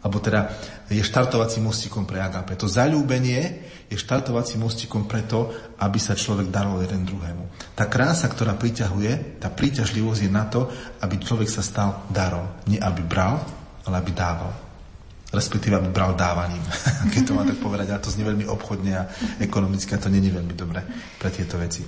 Alebo 0.00 0.18
teda 0.18 0.50
je 0.90 1.00
štartovacím 1.00 1.70
mostikom 1.70 2.08
pre 2.08 2.18
agape. 2.18 2.56
To 2.58 2.66
zalúbenie 2.66 3.62
je 3.86 3.96
štartovacím 3.96 4.66
mostikom 4.66 5.06
preto, 5.06 5.52
aby 5.78 5.98
sa 6.00 6.18
človek 6.18 6.50
daroval 6.50 6.82
jeden 6.82 7.06
druhému. 7.06 7.74
Tá 7.76 7.86
krása, 7.86 8.26
ktorá 8.26 8.56
priťahuje, 8.56 9.38
tá 9.38 9.52
príťažlivosť 9.52 10.20
je 10.26 10.30
na 10.32 10.44
to, 10.50 10.66
aby 11.04 11.20
človek 11.20 11.46
sa 11.46 11.62
stal 11.62 12.08
darom. 12.10 12.48
Nie 12.66 12.82
aby 12.82 13.04
bral, 13.04 13.38
ale 13.86 13.94
aby 14.00 14.10
dával. 14.10 14.50
Respektíve, 15.30 15.78
aby 15.78 15.94
bral 15.94 16.18
dávaním. 16.18 16.62
Keď 17.14 17.22
to 17.22 17.36
mám 17.38 17.46
tak 17.46 17.62
povedať, 17.62 17.86
ale 17.94 18.02
to 18.02 18.10
znie 18.10 18.26
veľmi 18.26 18.50
obchodne 18.50 18.92
a 18.98 19.06
ekonomicky 19.38 19.94
a 19.94 20.02
to 20.02 20.10
je 20.10 20.32
veľmi 20.32 20.54
dobre 20.58 20.82
pre 21.22 21.30
tieto 21.30 21.54
veci. 21.54 21.86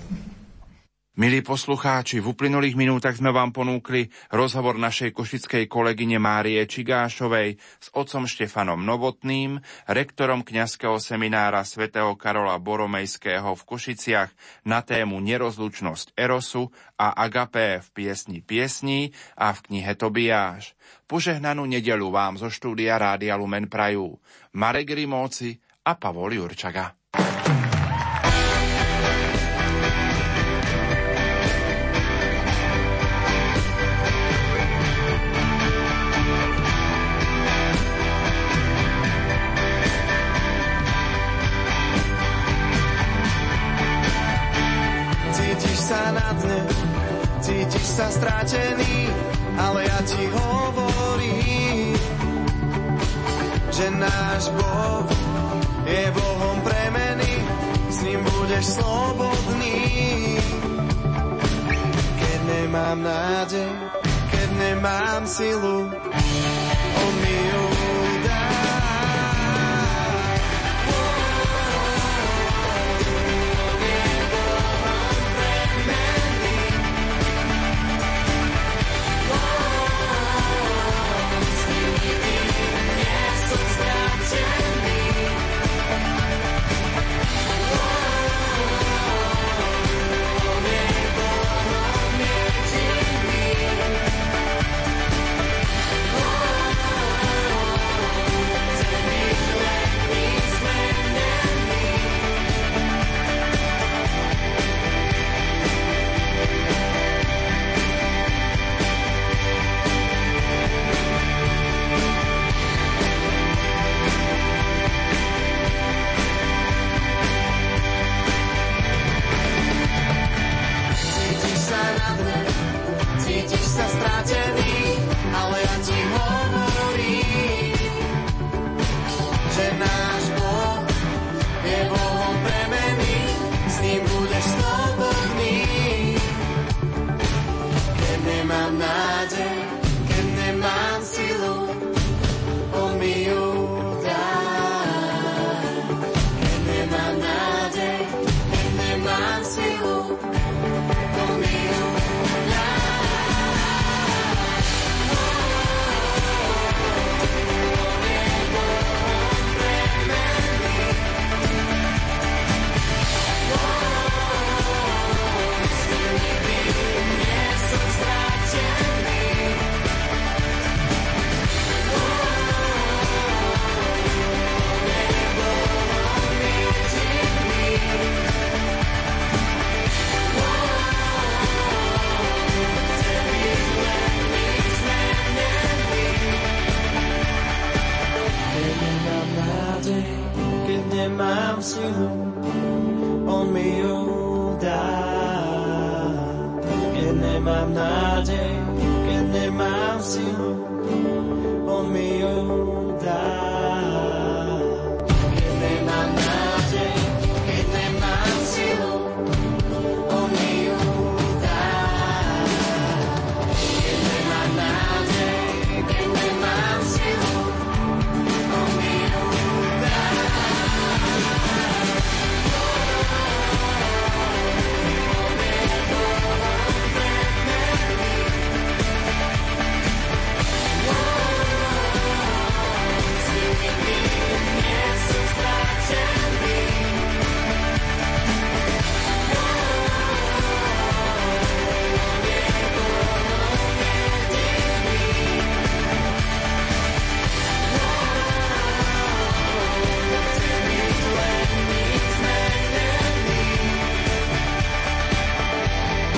Milí 1.12 1.44
poslucháči, 1.44 2.24
v 2.24 2.32
uplynulých 2.32 2.72
minútach 2.72 3.12
sme 3.12 3.36
vám 3.36 3.52
ponúkli 3.52 4.08
rozhovor 4.32 4.80
našej 4.80 5.12
košickej 5.12 5.68
kolegyne 5.68 6.16
Márie 6.16 6.64
Čigášovej 6.64 7.60
s 7.60 7.92
otcom 7.92 8.24
Štefanom 8.24 8.80
Novotným, 8.80 9.60
rektorom 9.92 10.40
kňazského 10.40 10.96
seminára 10.96 11.68
svätého 11.68 12.16
Karola 12.16 12.56
Boromejského 12.56 13.52
v 13.52 13.60
Košiciach 13.60 14.32
na 14.64 14.80
tému 14.80 15.20
Nerozlučnosť 15.20 16.16
Erosu 16.16 16.72
a 16.96 17.12
Agapé 17.12 17.84
v 17.84 17.88
piesni 17.92 18.40
piesní 18.40 19.12
a 19.36 19.52
v 19.52 19.68
knihe 19.68 19.92
Tobiáš. 19.92 20.72
Požehnanú 21.04 21.68
nedelu 21.68 22.08
vám 22.08 22.40
zo 22.40 22.48
štúdia 22.48 22.96
Rádia 22.96 23.36
Lumen 23.36 23.68
Prajú. 23.68 24.16
Marek 24.56 24.96
Rimóci 24.96 25.60
a 25.84 25.92
Pavol 25.92 26.40
Jurčaga. 26.40 27.01